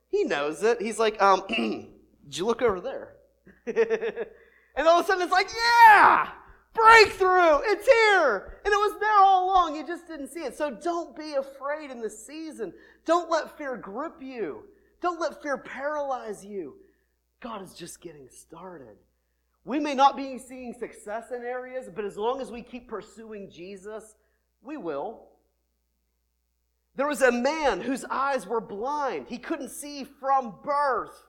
[0.09, 0.81] He knows it.
[0.81, 3.13] He's like, um, did you look over there?
[4.77, 5.49] and all of a sudden it's like,
[5.87, 6.29] yeah,
[6.73, 7.59] breakthrough.
[7.63, 8.59] It's here.
[8.63, 9.75] And it was there all along.
[9.75, 10.55] You just didn't see it.
[10.55, 12.73] So don't be afraid in the season.
[13.03, 14.63] Don't let fear grip you.
[15.01, 16.75] Don't let fear paralyze you.
[17.39, 18.97] God is just getting started.
[19.65, 23.49] We may not be seeing success in areas, but as long as we keep pursuing
[23.49, 24.15] Jesus,
[24.63, 25.27] we will.
[26.95, 29.27] There was a man whose eyes were blind.
[29.27, 31.26] He couldn't see from birth.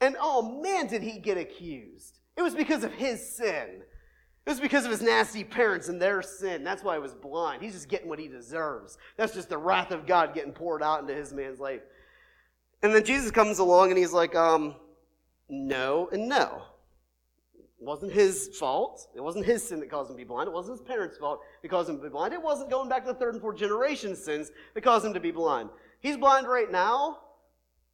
[0.00, 2.18] And oh man, did he get accused.
[2.36, 3.82] It was because of his sin.
[4.46, 6.64] It was because of his nasty parents and their sin.
[6.64, 7.62] That's why he was blind.
[7.62, 8.96] He's just getting what he deserves.
[9.16, 11.82] That's just the wrath of God getting poured out into his man's life.
[12.82, 14.74] And then Jesus comes along and he's like, um,
[15.50, 16.62] no and no.
[17.58, 19.08] It wasn't his fault.
[19.14, 20.48] It wasn't his sin that caused him to be blind.
[20.48, 22.32] It wasn't his parents' fault that caused him to be blind.
[22.32, 25.20] It wasn't going back to the third and fourth generation sins that caused him to
[25.20, 25.68] be blind.
[26.00, 27.18] He's blind right now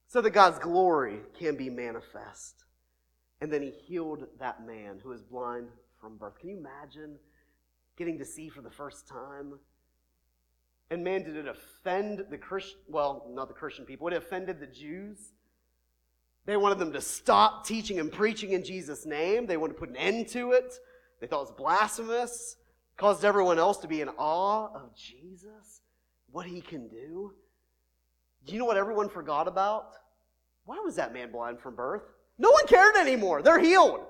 [0.06, 2.64] so that God's glory can be manifest.
[3.40, 5.68] And then he healed that man who was blind
[6.00, 6.38] from birth.
[6.38, 7.16] Can you imagine
[7.96, 9.58] getting to see for the first time?
[10.90, 14.66] And man, did it offend the Christian, well, not the Christian people, it offended the
[14.66, 15.32] Jews.
[16.46, 19.46] They wanted them to stop teaching and preaching in Jesus' name.
[19.46, 20.74] They wanted to put an end to it.
[21.20, 22.56] They thought it was blasphemous.
[22.96, 25.82] Caused everyone else to be in awe of Jesus,
[26.30, 27.32] what he can do.
[28.46, 29.92] Do you know what everyone forgot about?
[30.64, 32.02] Why was that man blind from birth?
[32.38, 33.42] No one cared anymore.
[33.42, 34.00] They're healed.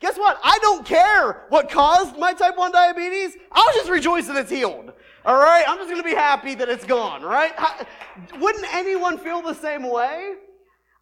[0.00, 0.38] Guess what?
[0.44, 3.36] I don't care what caused my type 1 diabetes.
[3.50, 4.92] I'll just rejoice that it's healed.
[5.24, 5.64] All right?
[5.66, 7.52] I'm just going to be happy that it's gone, right?
[8.38, 10.34] Wouldn't anyone feel the same way?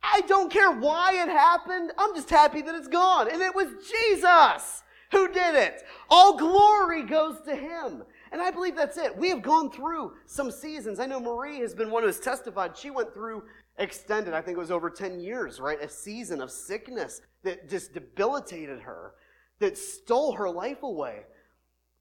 [0.00, 1.90] I don't care why it happened.
[1.98, 3.28] I'm just happy that it's gone.
[3.32, 5.82] And it was Jesus who did it.
[6.08, 8.04] All glory goes to him.
[8.34, 9.16] And I believe that's it.
[9.16, 10.98] We have gone through some seasons.
[10.98, 12.76] I know Marie has been one who has testified.
[12.76, 13.44] She went through
[13.78, 15.80] extended, I think it was over 10 years, right?
[15.80, 19.14] A season of sickness that just debilitated her,
[19.60, 21.20] that stole her life away.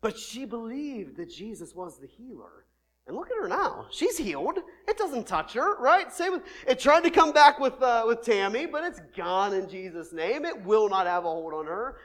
[0.01, 2.65] But she believed that Jesus was the healer.
[3.05, 3.85] And look at her now.
[3.91, 4.57] She's healed.
[4.87, 6.11] It doesn't touch her, right?
[6.11, 9.69] Same with, it tried to come back with, uh, with Tammy, but it's gone in
[9.69, 10.45] Jesus' name.
[10.45, 11.97] It will not have a hold on her.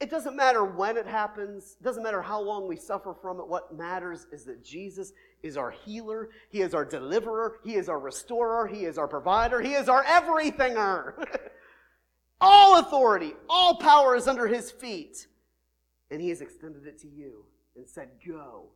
[0.00, 1.76] It doesn't matter when it happens.
[1.80, 3.48] It doesn't matter how long we suffer from it.
[3.48, 6.30] What matters is that Jesus is our healer.
[6.50, 7.58] He is our deliverer.
[7.64, 8.66] He is our restorer.
[8.66, 9.60] He is our provider.
[9.60, 11.24] He is our everythinger.
[12.40, 15.26] all authority, all power is under his feet.
[16.10, 17.44] And he has extended it to you
[17.76, 18.70] and said, Go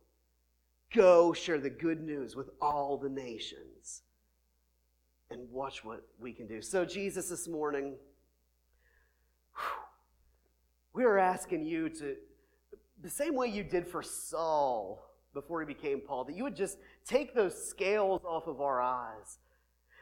[0.93, 4.03] Go share the good news with all the nations
[5.31, 6.61] and watch what we can do.
[6.61, 7.95] So, Jesus, this morning,
[10.93, 12.15] we are asking you to,
[13.01, 16.77] the same way you did for Saul before he became Paul, that you would just
[17.05, 19.39] take those scales off of our eyes,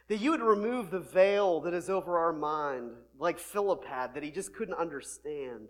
[0.08, 4.22] that you would remove the veil that is over our mind, like Philip had, that
[4.22, 5.68] he just couldn't understand.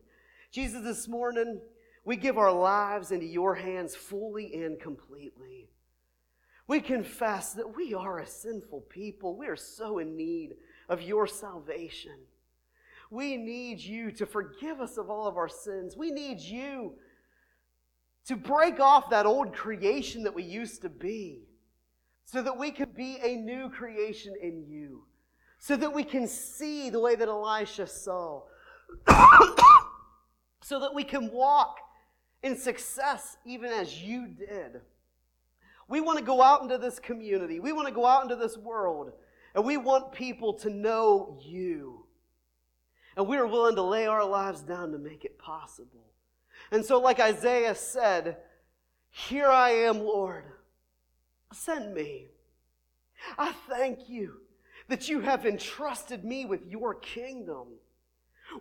[0.51, 1.61] Jesus, this morning,
[2.05, 5.69] we give our lives into your hands fully and completely.
[6.67, 9.37] We confess that we are a sinful people.
[9.37, 10.55] We are so in need
[10.89, 12.19] of your salvation.
[13.13, 15.99] We need you to forgive us of all of our sins.
[15.99, 16.95] We need you
[18.27, 21.43] to break off that old creation that we used to be
[22.25, 25.05] so that we can be a new creation in you,
[25.59, 28.45] so that we can see the way that Elisha saw,
[30.63, 31.81] so that we can walk
[32.43, 34.81] in success, even as you did.
[35.87, 38.57] We want to go out into this community, we want to go out into this
[38.57, 39.13] world,
[39.55, 42.02] and we want people to know you.
[43.17, 46.07] And we are willing to lay our lives down to make it possible.
[46.71, 48.39] And so, like Isaiah said,
[49.11, 50.45] Here I am, Lord.
[51.53, 52.29] Send me.
[53.39, 54.41] I thank you
[54.89, 57.69] that you have entrusted me with your kingdom,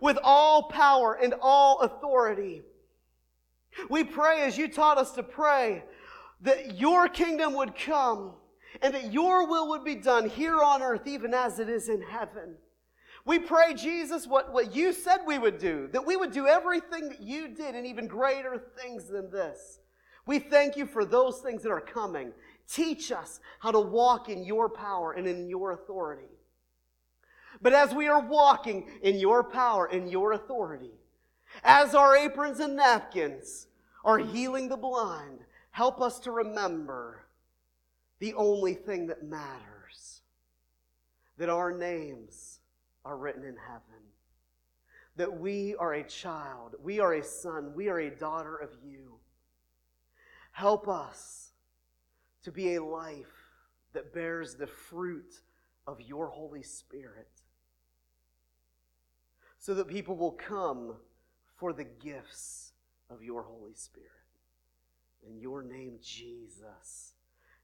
[0.00, 2.62] with all power and all authority.
[3.88, 5.84] We pray as you taught us to pray
[6.42, 8.34] that your kingdom would come
[8.80, 12.02] and that your will would be done here on earth, even as it is in
[12.02, 12.56] heaven.
[13.24, 17.08] We pray, Jesus, what, what you said we would do, that we would do everything
[17.08, 19.78] that you did and even greater things than this.
[20.26, 22.32] We thank you for those things that are coming.
[22.68, 26.28] Teach us how to walk in your power and in your authority.
[27.60, 30.92] But as we are walking in your power and your authority,
[31.62, 33.68] as our aprons and napkins
[34.04, 37.24] are healing the blind, help us to remember
[38.18, 40.22] the only thing that matters
[41.38, 42.51] that our names
[43.04, 44.02] are written in heaven,
[45.16, 49.18] that we are a child, we are a son, we are a daughter of you.
[50.52, 51.52] Help us
[52.44, 53.50] to be a life
[53.92, 55.40] that bears the fruit
[55.86, 57.28] of your Holy Spirit
[59.62, 60.94] so that people will come
[61.56, 62.72] for the gifts
[63.08, 64.10] of your Holy Spirit.
[65.24, 67.12] In your name, Jesus.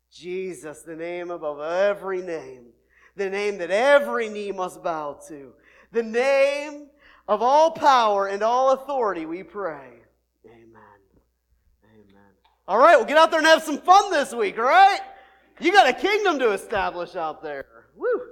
[0.09, 2.67] Jesus, the name above every name,
[3.19, 5.53] the name that every knee must bow to,
[5.93, 6.87] the name
[7.27, 10.01] of all power and all authority, we pray.
[10.47, 11.01] Amen.
[11.85, 12.33] Amen.
[12.67, 15.01] All right, well, get out there and have some fun this week, all right?
[15.61, 17.67] You got a kingdom to establish out there.
[17.97, 18.28] Woo!